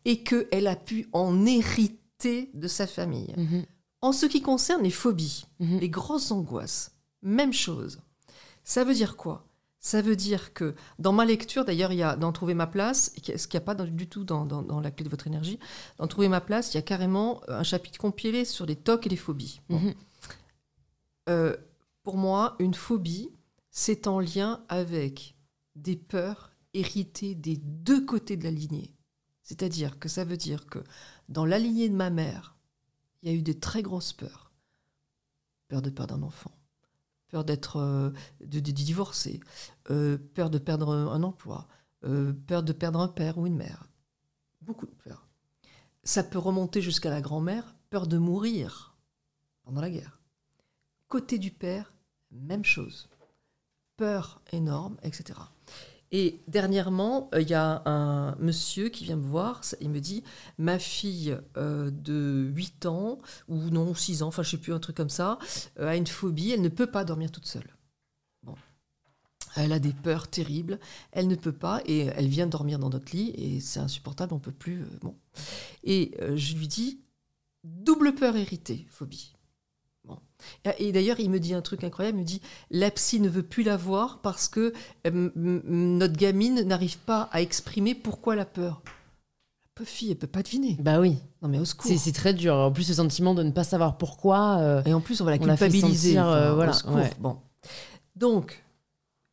[0.07, 3.35] et qu'elle a pu en hériter de sa famille.
[3.37, 3.66] Mhm,
[4.05, 5.79] En ce qui concerne les phobies, mhm.
[5.79, 6.93] les grosses angoisses,
[7.23, 8.01] même chose.
[8.63, 9.47] Ça veut dire quoi?
[9.81, 13.13] Ça veut dire que dans ma lecture, d'ailleurs, il y a dans Trouver ma place,
[13.17, 15.27] ce qu'il n'y a pas dans- du tout dans, dans- dans la clé de votre
[15.27, 15.59] énergie,
[15.99, 19.11] dans Trouver ma place, il y a carrément un chapitre compilé sur les tocs et
[19.11, 19.61] les phobies.
[19.71, 19.79] Bon.
[19.81, 19.95] Mhm.
[21.31, 21.57] Euh,
[22.03, 23.31] pour moi, une phobie,
[23.71, 25.35] c'est en lien avec
[25.77, 28.91] des peurs héritées des deux côtés de la lignée.
[29.43, 30.81] C'est-à-dire que ça veut dire que
[31.29, 32.54] dans la lignée de ma mère,
[33.25, 34.53] il y a eu des très grosses peurs.
[35.68, 36.53] Peur de perdre un enfant,
[37.29, 38.11] peur d'être euh,
[39.91, 41.66] euh, peur de perdre un emploi,
[42.05, 43.89] euh, peur de perdre un père ou une mère.
[44.61, 45.27] Beaucoup de peurs.
[46.03, 48.95] Ça peut remonter jusqu'à la grand-mère, peur de mourir
[49.62, 50.20] pendant la guerre.
[51.09, 51.95] Côté du père,
[52.31, 53.09] même chose.
[53.97, 55.41] Peur énorme, etc.
[56.17, 60.23] Et dernièrement, euh, il y a un monsieur qui vient me voir, il me dit,
[60.59, 64.79] ma fille euh, de 8 ans, ou non, 6 ans, enfin je sais plus, un
[64.79, 65.41] truc comme ça,
[65.81, 67.67] euh, a une phobie, elle ne peut pas dormir toute seule.
[69.57, 70.79] Elle a des peurs terribles,
[71.11, 74.39] elle ne peut pas, et elle vient dormir dans notre lit, et c'est insupportable, on
[74.39, 74.85] peut plus.
[75.01, 75.17] bon.
[75.83, 77.01] Et je lui dis,
[77.65, 79.35] double peur héritée, phobie.
[80.78, 82.40] Et, d'ailleurs, il me dit un truc incroyable, il me dit,
[82.70, 84.72] la psy ne veut plus la voir parce que
[85.07, 88.82] euh, notre gamine n'arrive pas à exprimer pourquoi la peur.
[89.80, 90.76] La fille, elle peut pas deviner.
[90.80, 91.90] Bah oui, Non mais au secours.
[91.97, 92.55] c'est très dur.
[92.55, 94.59] En plus, ce sentiment de ne pas savoir pourquoi.
[94.61, 96.11] euh, Et en plus, on va la On l'a fait culpabiliser.
[96.14, 96.95] sentir, euh, voilà, au secours.
[96.95, 97.11] ouais.
[97.18, 97.38] Bon.
[98.14, 98.62] Donc,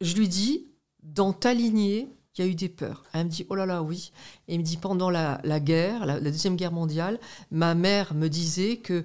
[0.01, 0.65] je lui dis,
[1.03, 2.07] dans ta lignée,
[2.37, 3.03] il y a eu des peurs.
[3.13, 4.11] Elle me dit, oh là là, oui.
[4.47, 7.19] Et il me dit, pendant la, la guerre, la, la Deuxième Guerre mondiale,
[7.51, 9.03] ma mère me disait que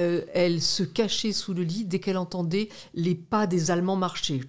[0.00, 4.40] euh, elle se cachait sous le lit dès qu'elle entendait les pas des Allemands marcher.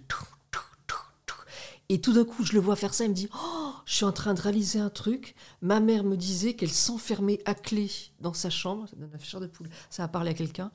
[1.92, 4.06] Et tout d'un coup, je le vois faire ça, elle me dit, oh, je suis
[4.06, 5.36] en train de réaliser un truc.
[5.62, 7.92] Ma mère me disait qu'elle s'enfermait à clé
[8.22, 8.88] dans sa chambre.
[8.96, 9.68] De poule.
[9.90, 10.72] Ça a parlé à quelqu'un.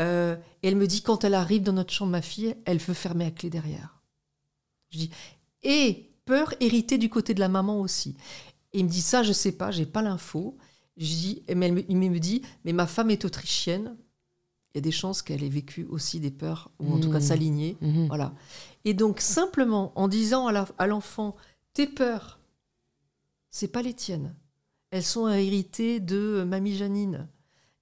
[0.00, 2.94] Euh, et elle me dit, quand elle arrive dans notre chambre, ma fille, elle veut
[2.94, 4.00] fermer à clé derrière.
[4.90, 5.10] Je dis,
[5.62, 8.16] et peur héritée du côté de la maman aussi.
[8.72, 10.58] Et il me dit, ça, je sais pas, j'ai pas l'info.
[10.96, 13.96] Je dis, mais elle il me dit, mais ma femme est autrichienne.
[14.76, 17.16] Il y a des chances qu'elle ait vécu aussi des peurs, ou en tout cas
[17.16, 17.22] Mm.
[17.22, 17.76] s'aligner.
[17.80, 18.08] mhm.
[18.08, 18.34] Voilà.
[18.84, 21.34] Et donc, simplement, en disant à l'enfant,
[21.72, 22.38] tes peurs,
[23.50, 24.34] c'est pas les tiennes.
[24.90, 27.26] Elles sont héritées de euh, mamie Janine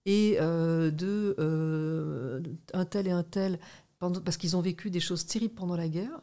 [0.07, 2.41] et euh, de euh,
[2.75, 3.59] un tel et un tel.
[3.99, 6.21] parce qu'ils ont vécu des choses terribles pendant la guerre,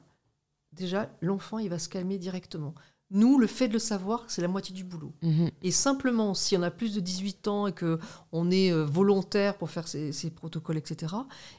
[0.71, 2.73] déjà, l'enfant, il va se calmer directement.
[3.13, 5.13] Nous, le fait de le savoir, c'est la moitié du boulot.
[5.21, 5.51] Mhm.
[5.63, 9.69] Et simplement, si on a plus de 18 ans et qu'on est euh, volontaire pour
[9.69, 11.13] faire ces, ces protocoles, etc.,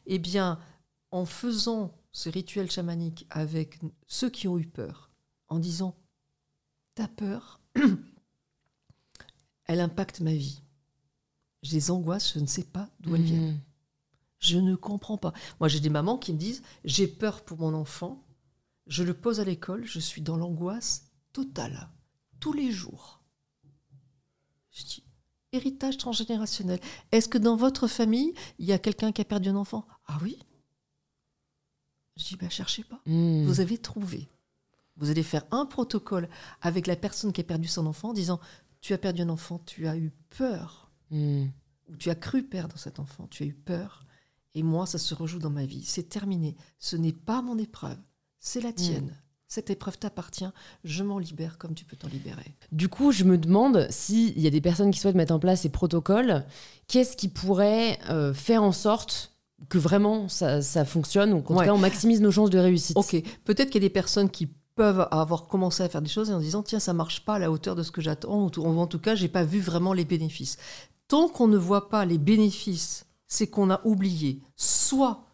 [0.07, 0.59] eh bien,
[1.11, 5.11] en faisant ce rituel chamanique avec ceux qui ont eu peur,
[5.49, 5.95] en disant
[6.95, 7.61] Ta peur,
[9.67, 10.63] elle impacte ma vie.
[11.63, 13.53] J'ai des angoisses, je ne sais pas d'où elles viennent.
[13.53, 13.61] Mhm.
[14.39, 15.35] Je ne comprends pas.
[15.61, 18.25] Moi, j'ai des mamans qui me disent J'ai peur pour mon enfant,
[18.87, 21.89] je le pose à l'école, je suis dans l'angoisse totale,
[22.41, 23.21] tous les jours.
[24.73, 25.03] Je dis
[25.53, 26.81] Héritage transgénérationnel.
[27.11, 29.87] Est-ce que dans votre famille, il y a quelqu'un qui a perdu un enfant?
[30.07, 30.39] Ah oui?
[32.17, 33.01] Je dis bah, Cherchez pas.
[33.07, 33.45] Mhm.
[33.45, 34.29] Vous avez trouvé.
[34.97, 36.29] Vous allez faire un protocole
[36.61, 38.41] avec la personne qui a perdu son enfant en disant
[38.81, 41.51] Tu as perdu un enfant, tu as eu peur Mhm.
[41.91, 44.07] ou tu as cru perdre cet enfant, tu as eu peur,
[44.55, 45.85] et moi, ça se rejoue dans ma vie.
[45.85, 46.57] C'est terminé.
[46.79, 47.99] Ce n'est pas mon épreuve,
[48.41, 49.15] c'est la tienne.
[49.55, 50.47] Cette épreuve t'appartient,
[50.83, 52.55] je m'en libère comme tu peux t'en libérer.
[52.73, 55.61] Du coup, je me demande s'il y a des personnes qui souhaitent mettre en place
[55.61, 56.47] ces protocoles,
[56.89, 59.33] qu'est-ce qui pourrait euh, faire en sorte
[59.69, 61.67] que vraiment ça, ça fonctionne ou qu'en Ouais.
[61.67, 62.97] tout cas on maximise nos chances de réussite?
[62.97, 66.31] Ok, peut-être qu'il y a des personnes qui peuvent avoir commencé à faire des choses
[66.31, 68.87] en disant tiens ça marche pas à la hauteur de ce que j'attends ou en
[68.87, 70.57] tout cas j'ai pas vu vraiment les bénéfices.
[71.09, 75.27] Tant qu'on ne voit pas les bénéfices, c'est qu'on a oublié soit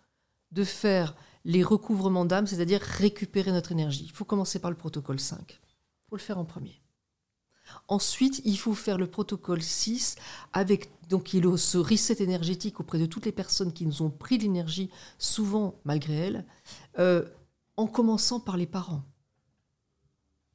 [0.50, 1.14] de faire
[1.44, 4.04] les recouvrements d'âme, c'est-à-dire récupérer notre énergie.
[4.04, 5.38] Il faut commencer par le protocole 5.
[5.48, 6.80] Il faut le faire en premier.
[7.86, 10.16] Ensuite, il faut faire le protocole 6
[10.52, 14.02] avec donc il y a ce reset énergétique auprès de toutes les personnes qui nous
[14.02, 16.44] ont pris l'énergie, souvent malgré elles,
[16.98, 17.24] euh,
[17.76, 19.02] en commençant par les parents.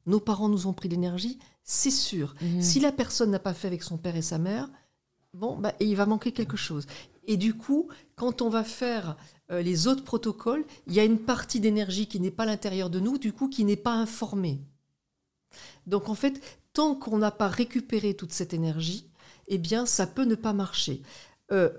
[0.06, 2.36] Nos parents nous ont pris l'énergie, c'est sûr.
[2.42, 2.62] Mhm.
[2.62, 4.70] Si la personne n'a pas fait avec son père et sa mère,
[5.34, 6.86] bon, bah, il va manquer quelque chose.
[7.26, 9.16] Et du coup, quand on va faire
[9.50, 13.00] les autres protocoles, il y a une partie d'énergie qui n'est pas à l'intérieur de
[13.00, 14.62] nous, du coup, qui n'est pas informée.
[15.88, 16.41] Donc en fait,
[16.74, 19.06] tant qu'on n'a pas récupéré toute cette énergie,
[19.48, 21.02] eh bien, ça peut ne pas marcher.
[21.52, 21.70] Euh,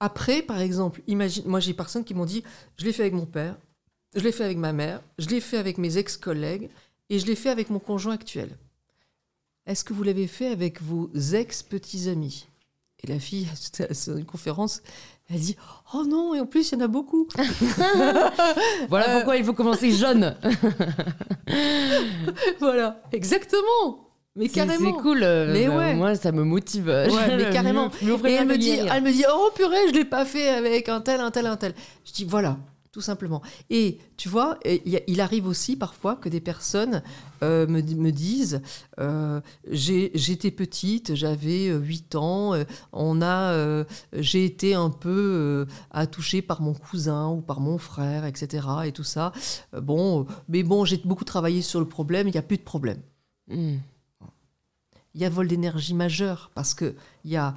[0.00, 2.42] après, par exemple, imagine, moi j'ai des personnes qui m'ont dit,
[2.76, 3.56] je l'ai fait avec mon père,
[4.14, 6.70] je l'ai fait avec ma mère, je l'ai fait avec mes ex-collègues
[7.10, 8.56] et je l'ai fait avec mon conjoint actuel.
[9.66, 12.46] Est-ce que vous l'avez fait avec vos ex-petits amis?
[13.02, 14.82] Et la fille, c'était une conférence,
[15.30, 15.56] elle dit
[15.94, 17.26] Oh non, et en plus, il y en a beaucoup.
[18.88, 20.36] Voilà Euh, pourquoi il faut commencer jeune.
[22.60, 24.00] voilà, exactement.
[24.36, 24.96] Mais carrément.
[24.96, 25.22] C'est cool.
[25.22, 25.94] euh, Mais bah, ouais.
[25.94, 26.86] Moi, ça me motive.
[26.88, 27.90] Ouais, mais carrément.
[28.24, 28.92] Et elle me, dit, rire.
[28.94, 31.56] elle me dit, oh purée, je l'ai pas fait avec un tel, un tel, un
[31.56, 31.72] tel.
[32.04, 32.56] Je dis, voilà,
[32.94, 33.42] tout simplement.
[33.70, 37.02] Et tu vois, il arrive aussi parfois que des personnes
[37.42, 38.62] euh, me, me disent,
[39.00, 45.66] euh, j'étais petite, j'avais euh, 8 ans, euh, on a, euh, j'ai été un peu
[45.90, 48.64] attouchée par mon cousin ou par mon frère, etc.
[48.84, 49.32] Et tout ça.
[49.82, 53.00] Bon, mais bon, j'ai beaucoup travaillé sur le problème, il n'y a plus de problème
[53.48, 53.80] Mhm.
[55.14, 57.54] il y a vol d'énergie majeur parce que il y a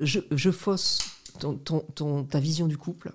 [0.00, 0.98] je, je fausse
[1.38, 3.12] ton, ton- ton- ta vision du couple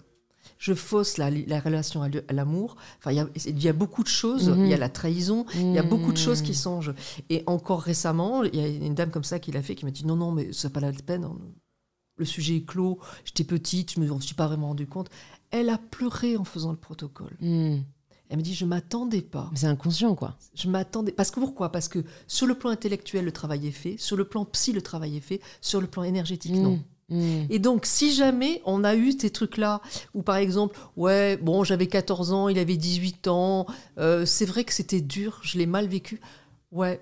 [0.66, 4.02] je fausse la, la relation à l'amour enfin il y, a, il y a beaucoup
[4.04, 4.64] de choses Mhm.
[4.66, 6.58] il y a la trahison il y a beaucoup de choses qui Mhm.
[6.66, 6.94] changent
[7.30, 9.92] et encore récemment il y a une dame comme ça qui l'a fait qui m'a
[9.92, 11.28] dit non non mais c'est pas la peine
[12.16, 15.10] le sujet est clos j'étais petite je me suis pas vraiment rendu compte
[15.52, 17.84] elle a pleuré en faisant le protocole Mhm.
[18.30, 20.38] elle me dit je m'attendais pas Mais C'est inconscient, quoi.
[20.56, 21.12] je m'attendais.
[21.12, 21.72] Parce que pourquoi?
[21.74, 23.96] Parce que sur le plan intellectuel, le travail est fait.
[24.00, 25.40] Sur le plan psy, le travail est fait.
[25.62, 26.80] Sur le plan énergétique, non.
[27.14, 27.48] Mhm.
[27.50, 29.82] Et donc, si jamais on a eu ces trucs-là,
[30.14, 34.64] où par exemple, ouais, bon, j'avais 14 ans, il avait 18 ans, euh, c'est vrai
[34.64, 36.20] que c'était dur, je l'ai mal vécu.
[36.72, 37.02] Ouais.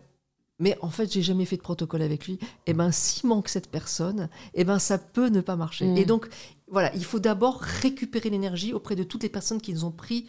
[0.59, 2.37] Mais en fait, j'ai jamais fait de protocole avec lui.
[2.67, 5.85] Et ben, s'il manque cette personne, et ben, ça peut ne pas marcher.
[5.85, 5.97] Mm.
[5.97, 6.27] Et donc,
[6.67, 10.27] voilà, il faut d'abord récupérer l'énergie auprès de toutes les personnes qui nous ont pris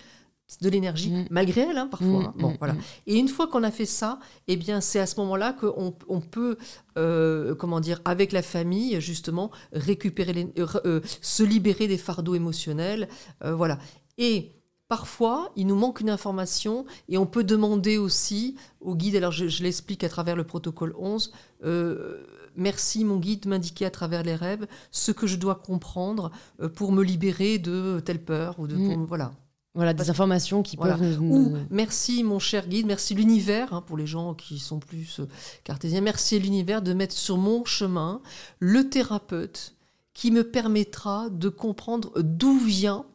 [0.61, 1.27] de l'énergie, Mm.
[1.31, 2.09] malgré elles, hein, parfois.
[2.27, 2.33] hein.
[2.37, 2.43] Mhm.
[2.43, 2.57] Bon, Mhm.
[2.59, 2.75] voilà.
[3.07, 6.21] Et une fois qu'on a fait ça, eh bien, c'est à ce moment-là qu'on on
[6.21, 6.57] peut,
[6.99, 12.35] euh, comment dire, avec la famille, justement, récupérer, les- euh, euh, se libérer des fardeaux
[12.35, 13.09] émotionnels,
[13.43, 13.79] voilà.
[14.19, 14.53] Et
[14.89, 19.49] parfois, il nous manque une information et on peut demander aussi au guide, alors je,
[19.49, 21.33] je l'explique à travers le protocole 11,
[21.65, 22.23] euh,
[22.57, 26.31] merci mon guide de m'indiquer à travers les rêves ce que je dois comprendre
[26.75, 28.95] pour me libérer de telle peur ou de Mm.
[28.95, 29.33] pour- voilà.
[29.75, 30.97] Voilà, des informations qui Voilà.
[30.99, 31.21] peuvent.
[31.21, 35.27] Ou merci mon cher guide, merci l'univers, hein, pour les gens qui sont plus euh,
[35.65, 38.21] cartésiens, merci l'univers de mettre sur mon chemin
[38.59, 39.75] le thérapeute
[40.13, 43.07] qui me permettra de comprendre d'où vient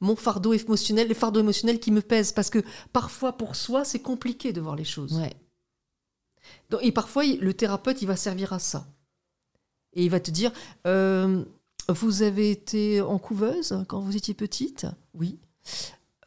[0.00, 2.32] mon fardeau émotionnel, les fardeaux émotionnels qui me pèsent.
[2.32, 2.62] Parce que
[2.92, 5.12] parfois, pour soi, c'est compliqué de voir les choses.
[5.16, 5.34] Ouais.
[6.70, 8.88] Donc, et parfois, le thérapeute, il va servir à ça.
[9.92, 10.52] Et il va te dire,
[10.86, 11.44] euh,
[11.88, 14.86] Vous avez été en couveuse quand vous étiez petite?
[15.14, 15.38] Oui.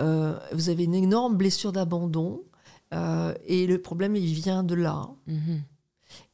[0.02, 2.42] Euh, vous avez une énorme blessure d'abandon.
[2.94, 5.10] euh, et le problème, il vient de là.
[5.28, 5.62] Mhm.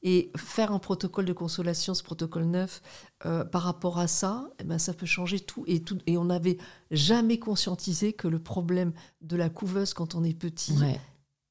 [0.01, 2.81] Et faire un protocole de consolation, ce protocole neuf,
[3.27, 5.63] euh, par rapport à ça, eh ben, ça peut changer tout.
[5.67, 5.99] Et, tout.
[6.07, 6.57] et on n'avait
[6.89, 8.91] jamais conscientisé que le problème
[9.21, 10.99] de la couveuse quand on est petit, Ouais.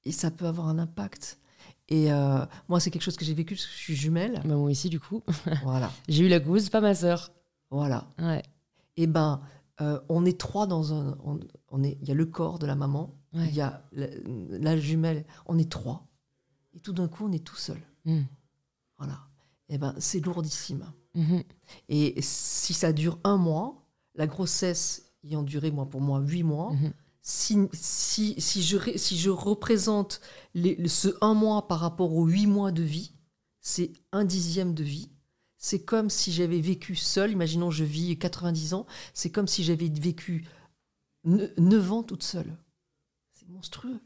[0.05, 1.39] et ça peut avoir un impact.
[1.89, 4.41] Et euh, moi, c'est quelque chose que j'ai vécu parce que je suis jumelle.
[4.45, 5.23] Bah, moi aussi, du coup.
[5.63, 7.31] voilà, J'ai eu la couveuse, pas ma sœur.
[7.71, 8.09] voilà.
[8.19, 8.43] Ouais.
[8.97, 9.41] Et ben,
[9.81, 11.17] euh, on est trois dans un.
[11.25, 11.99] on- on est.
[12.03, 13.49] Il y a le corps de la maman, Ouais.
[13.49, 14.07] il y a la,
[14.59, 15.25] la jumelle.
[15.47, 16.07] On est trois.
[16.75, 17.81] Et tout d'un coup, on est tout seul.
[18.05, 18.27] Mhm.
[18.99, 19.19] Voilà.
[19.69, 20.85] Et ben, c'est lourdissime.
[21.15, 21.43] Mhm.
[21.89, 26.73] Et si ça dure un mois, la grossesse ayant duré, moi, pour moi, huit mois,
[26.73, 26.93] Mhm.
[27.23, 30.21] si, si, si, je, si je représente
[30.55, 33.13] les- le- ce un mois par rapport aux huit mois de vie,
[33.61, 35.11] c'est un dixième de vie.
[35.69, 39.89] C'est comme si j'avais vécu seule, imaginons je vis 90 ans, c'est comme si j'avais
[39.89, 40.47] vécu
[41.25, 42.57] ne- 9 ans toute seule.
[43.33, 43.99] C'est monstrueux.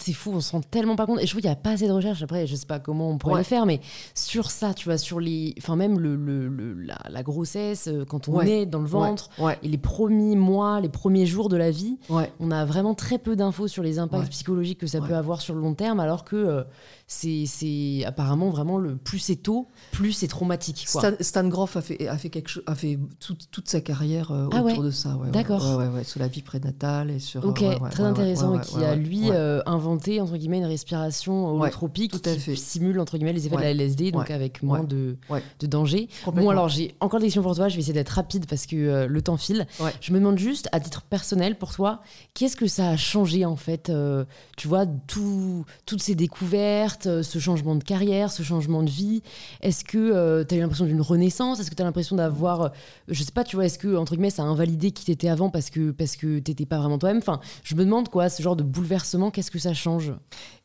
[0.00, 1.18] C'est fou, on se rend tellement pas compte.
[1.20, 2.22] Et je trouve qu'il n'y a pas assez de recherches.
[2.22, 3.40] Après, je sais pas comment on pourrait Ouais.
[3.40, 3.78] le faire, mais
[4.14, 5.54] sur ça, tu vois, sur les.
[5.58, 8.50] Enfin, même le, le- le- la, la grossesse, euh, quand on Ouais.
[8.62, 11.98] est dans le ventre, Ouais, et les premiers mois, les premiers jours de la vie,
[12.40, 15.54] on a vraiment très peu d'infos sur les impacts psychologiques que ça peut avoir sur
[15.54, 16.62] le long terme, alors que euh,
[17.06, 20.86] c'est apparemment vraiment le plus c'est tôt, plus c'est traumatique.
[20.90, 21.02] Quoi.
[21.02, 24.30] Stan, Stan Groff a fait, a fait, quelque chose, a fait toute, toute sa carrière
[24.32, 25.18] euh, Ah autour de ça.
[25.30, 25.82] D'accord.
[26.04, 27.44] Sur la vie prénatale et sur.
[27.46, 29.36] Ok, très intéressant, ouais, qui a lui ouais.
[29.82, 33.56] Euh, inventé entre guillemets une respiration holotropique tout à qui simule entre guillemets les effets
[33.56, 33.62] Ouais.
[33.72, 34.32] de la LSD, donc Ouais.
[34.34, 34.86] avec moins Ouais.
[34.86, 35.42] de, Ouais.
[35.60, 36.08] de danger.
[36.26, 38.76] Bon alors j'ai encore des questions pour toi, je vais essayer d'être rapide parce que
[38.76, 39.66] euh, le temps file.
[39.80, 39.90] Ouais.
[40.00, 42.00] Je me demande juste à titre personnel pour toi,
[42.34, 44.24] qu'est-ce que ça a changé en fait euh,
[44.56, 49.22] Tu vois, tout, toutes ces découvertes, euh, ce changement de carrière, ce changement de vie,
[49.60, 51.60] est-ce que tu as eu l'impression d'une renaissance?
[51.60, 52.68] Est-ce que tu as l'impression d'avoir, euh,
[53.08, 55.50] je sais pas, tu vois, est-ce que entre guillemets ça a invalidé qui t'étais avant
[55.50, 57.18] parce que, parce que t'étais pas vraiment toi-même?
[57.18, 60.12] Enfin, je me demande quoi, ce genre de bouleversement, qu'est-ce que ça change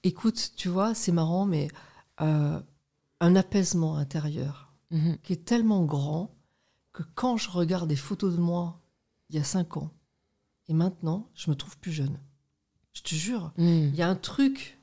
[0.03, 1.67] Écoute, tu vois, c'est marrant, mais
[2.21, 2.59] euh,
[3.19, 5.17] un apaisement intérieur Mhm.
[5.23, 6.33] qui est tellement grand
[6.93, 8.79] que quand je regarde des photos de moi
[9.29, 9.91] il y a cinq ans
[10.69, 12.17] et maintenant, je me trouve plus jeune.
[12.93, 13.89] Je te jure, Mhm.
[13.93, 14.79] il y a un truc,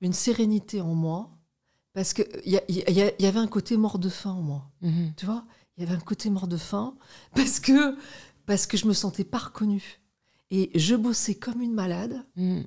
[0.00, 1.30] une sérénité en moi,
[1.92, 4.70] parce qu'il y, y, avait un côté mort de faim en moi.
[4.80, 5.12] Mhm.
[5.16, 5.44] Tu vois,
[5.76, 6.94] il y avait un côté mort de faim
[7.34, 7.96] parce que,
[8.46, 10.00] parce que je me sentais pas reconnue.
[10.50, 12.64] Et je bossais comme une malade, Mhm.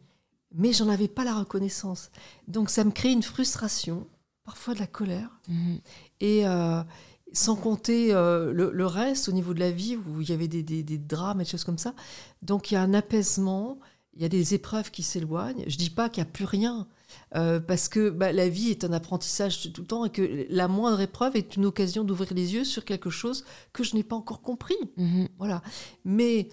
[0.55, 2.09] Mais j'en avais pas la reconnaissance.
[2.47, 4.07] Donc ça me crée une frustration,
[4.43, 5.79] parfois de la colère, Mhm.
[6.21, 6.81] et euh,
[7.33, 10.47] sans compter euh, le, le reste au niveau de la vie où il y avait
[10.47, 11.93] des, des- des drames et des choses comme ça.
[12.41, 13.77] Donc il y a un apaisement,
[14.15, 15.63] il y a des épreuves qui s'éloignent.
[15.67, 16.87] Je dis pas qu'il n'y a plus rien.
[17.35, 20.67] euh, parce que bah, la vie est un apprentissage tout le temps et que la
[20.67, 24.15] moindre épreuve est une occasion d'ouvrir les yeux sur quelque chose que je n'ai pas
[24.15, 24.75] encore compris.
[24.97, 25.27] Mhm.
[25.37, 25.61] Voilà.
[26.03, 26.49] Mais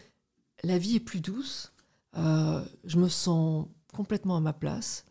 [0.63, 1.73] la vie est plus douce.
[2.15, 5.05] Je me sens complètement à ma place.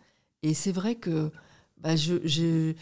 [0.43, 1.31] Et c'est vrai que
[1.77, 2.73] bah, je, je-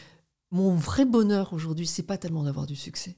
[0.51, 3.15] mon vrai bonheur aujourd'hui, c'est pas tellement d'avoir du succès.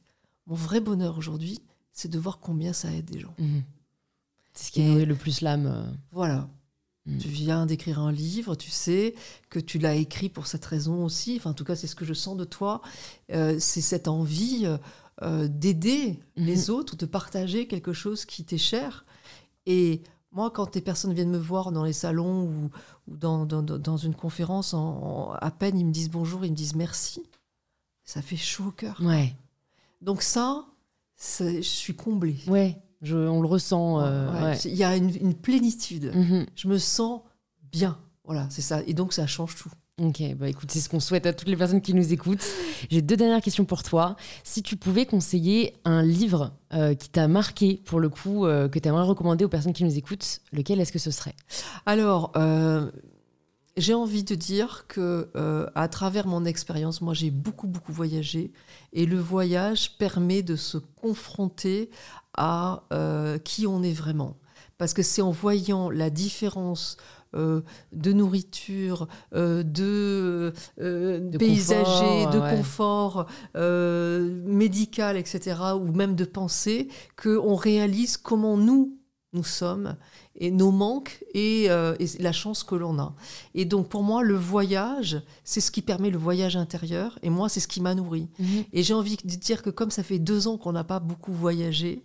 [0.48, 1.60] Mon vrai bonheur aujourd'hui,
[1.94, 3.34] c'est de voir combien ça aide des gens.
[3.40, 3.64] Mhm.
[4.54, 5.66] C'est ce qui nourrit le plus l'âme.
[5.68, 5.84] euh.
[6.12, 6.50] Voilà.
[7.06, 7.18] Mm.
[7.18, 9.16] Tu viens d'écrire un livre, tu sais
[9.50, 11.36] que tu l'as écrit pour cette raison aussi.
[11.38, 12.82] Enfin, en tout cas, c'est ce que je sens de toi.
[13.32, 14.78] Euh, c'est cette envie euh,
[15.24, 16.46] euh, d'aider Mhm.
[16.46, 19.06] les autres, de partager quelque chose qui t'est cher.
[19.66, 20.02] Et
[20.32, 22.70] moi, quand des personnes viennent me voir dans les salons ou,
[23.08, 26.46] ou dans, dans- dans- dans une conférence, en- en- à peine ils me disent bonjour,
[26.46, 27.22] ils me disent merci.
[28.06, 29.00] Ça fait chaud au cœur.
[29.02, 29.34] Ouais,
[30.02, 30.66] Donc ça,
[31.40, 32.38] je suis comblée.
[32.48, 34.00] ouais, je, on le ressent.
[34.02, 34.58] euh, Ouais, ouais.
[34.66, 36.12] Il y a une, une plénitude.
[36.16, 36.46] Mhm.
[36.56, 37.22] Je me sens
[37.72, 37.98] bien.
[38.26, 38.82] Voilà, c'est ça.
[38.88, 39.70] Et donc, ça change tout.
[40.02, 42.44] Ok, bah écoute, c'est ce qu'on souhaite à toutes les personnes qui nous écoutent.
[42.90, 44.16] J'ai deux dernières questions pour toi.
[44.44, 48.80] Si tu pouvais conseiller un livre euh, qui t'a marqué, pour le coup, euh, que
[48.80, 51.36] tu aimerais recommander aux personnes qui nous écoutent, lequel est-ce que ce serait?
[51.86, 52.90] Alors, euh,
[53.78, 55.30] j'ai envie de dire que
[55.76, 58.54] à travers mon expérience, moi, j'ai beaucoup, beaucoup voyagé.
[58.94, 61.92] Et le voyage permet de se confronter
[62.36, 62.84] à
[63.44, 64.36] qui on est vraiment.
[64.80, 66.98] Parce que c'est en voyant la différence
[67.36, 67.62] euh,
[67.94, 72.58] de nourriture, euh, de, euh, De paysager, confort, de ouais.
[72.58, 73.26] confort
[74.48, 76.88] médical, etc., ou même de pensée,
[77.22, 78.98] qu'on réalise comment nous,
[79.34, 79.96] nous sommes,
[80.36, 83.16] et nos manques et, euh, et la chance que l'on a.
[83.54, 87.48] Et donc pour moi, le voyage, c'est ce qui permet le voyage intérieur, et moi,
[87.48, 88.28] c'est ce qui m'a nourri.
[88.74, 91.34] Et j'ai envie de dire que comme ça fait deux ans qu'on n'a pas beaucoup
[91.34, 92.04] voyagé,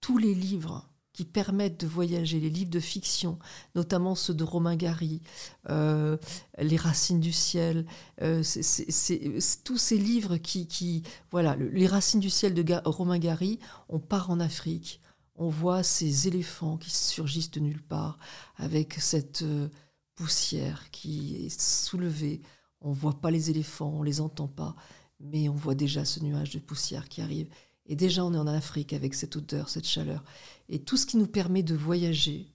[0.00, 0.88] tous les livres
[1.18, 3.40] qui permettent de voyager, les livres de fiction,
[3.74, 5.20] notamment ceux de Romain Gary,
[5.68, 6.16] euh,
[6.60, 7.86] Les Racines du ciel,
[8.22, 11.02] euh, c'est tous ces livres qui, qui,
[11.32, 13.58] voilà, Les Racines du ciel de Romain Gary,
[13.88, 15.00] on part en Afrique,
[15.34, 18.20] on voit ces éléphants qui surgissent de nulle part
[18.54, 19.68] avec cette euh,
[20.14, 22.42] poussière qui est soulevée.
[22.80, 24.76] On voit pas les éléphants, on les entend pas,
[25.18, 27.48] mais on voit déjà ce nuage de poussière qui arrive.
[27.88, 30.22] Et déjà, on est en Afrique avec cette odeur, cette chaleur.
[30.68, 32.46] Et tout ce qui nous permet de voyager,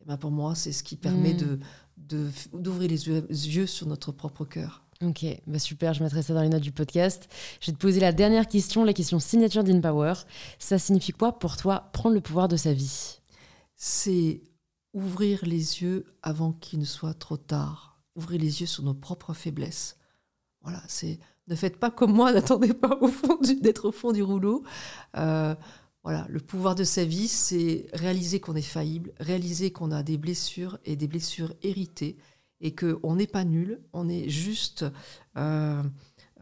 [0.00, 1.38] eh ben pour moi, c'est ce qui permet mm.
[1.38, 1.58] de
[2.54, 4.82] d'ouvrir les yeux, sur notre propre cœur.
[5.02, 7.28] Ok, bah super, je mettrai ça dans les notes du podcast.
[7.60, 10.14] Je vais te poser la dernière question, la question signature d'InPower.
[10.58, 13.20] Ça signifie quoi pour toi prendre le pouvoir de sa vie?
[13.76, 14.40] C'est
[14.92, 18.02] ouvrir les yeux avant qu'il ne soit trop tard.
[18.16, 19.96] Ouvrir les yeux sur nos propres faiblesses.
[20.62, 21.18] Voilà, c'est
[21.50, 22.98] ne faites pas comme moi, n'attendez pas
[23.60, 24.62] d'être au fond du rouleau.
[25.16, 25.54] Euh,
[26.02, 30.16] voilà, le pouvoir de sa vie, c'est réaliser qu'on est faillible, réaliser qu'on a des
[30.16, 32.16] blessures et des blessures héritées
[32.62, 34.84] et qu'on n'est pas nul, on est juste
[35.36, 35.82] euh,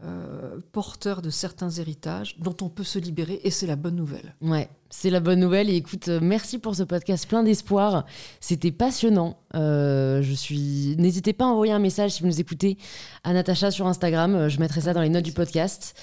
[0.01, 4.33] euh, porteur de certains héritages dont on peut se libérer et c'est la bonne nouvelle.
[4.39, 8.05] Ouais, c'est la bonne nouvelle et écoute, euh, merci pour ce podcast plein d'espoir.
[8.39, 9.41] C'était passionnant.
[9.55, 10.95] Euh, je suis.
[10.97, 12.77] N'hésitez pas à envoyer un message si vous nous écoutez
[13.25, 14.47] à Natacha sur Instagram.
[14.47, 15.99] Je mettrai ça dans les notes du podcast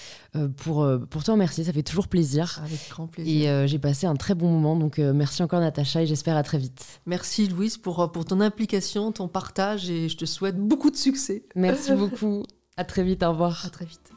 [0.57, 1.65] pour pour te remercier.
[1.65, 2.61] Ça fait toujours plaisir.
[2.67, 3.51] Avec grand plaisir.
[3.51, 4.77] Et j'ai passé un très bon moment.
[4.77, 7.01] Donc merci encore Natacha et j'espère à très vite.
[7.07, 11.45] Merci Louise pour pour ton implication, ton partage et je te souhaite beaucoup de succès.
[11.55, 12.43] Merci beaucoup.
[12.79, 13.65] À très vite, au revoir.
[13.65, 14.13] À très vite.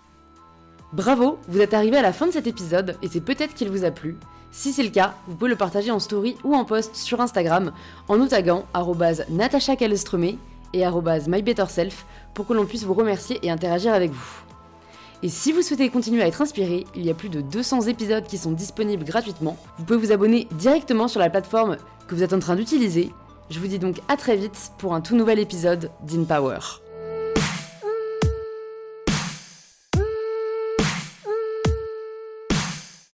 [0.92, 3.86] Bravo, vous êtes arrivé à la fin de cet épisode et c'est peut-être qu'il vous
[3.86, 4.18] a plu.
[4.52, 7.72] Si c'est le cas, vous pouvez le partager en story ou en post sur Instagram
[8.10, 8.66] en nous taguant
[9.30, 9.76] Natacha
[10.74, 10.86] et
[11.28, 14.42] mybetterself pour que l'on puisse vous remercier et interagir avec vous.
[15.24, 18.26] Et si vous souhaitez continuer à être inspiré, il y a plus de 200 épisodes
[18.26, 19.56] qui sont disponibles gratuitement.
[19.78, 23.14] Vous pouvez vous abonner directement sur la plateforme que vous êtes en train d'utiliser.
[23.50, 26.60] Je vous dis donc à très vite pour un tout nouvel épisode d'InPower.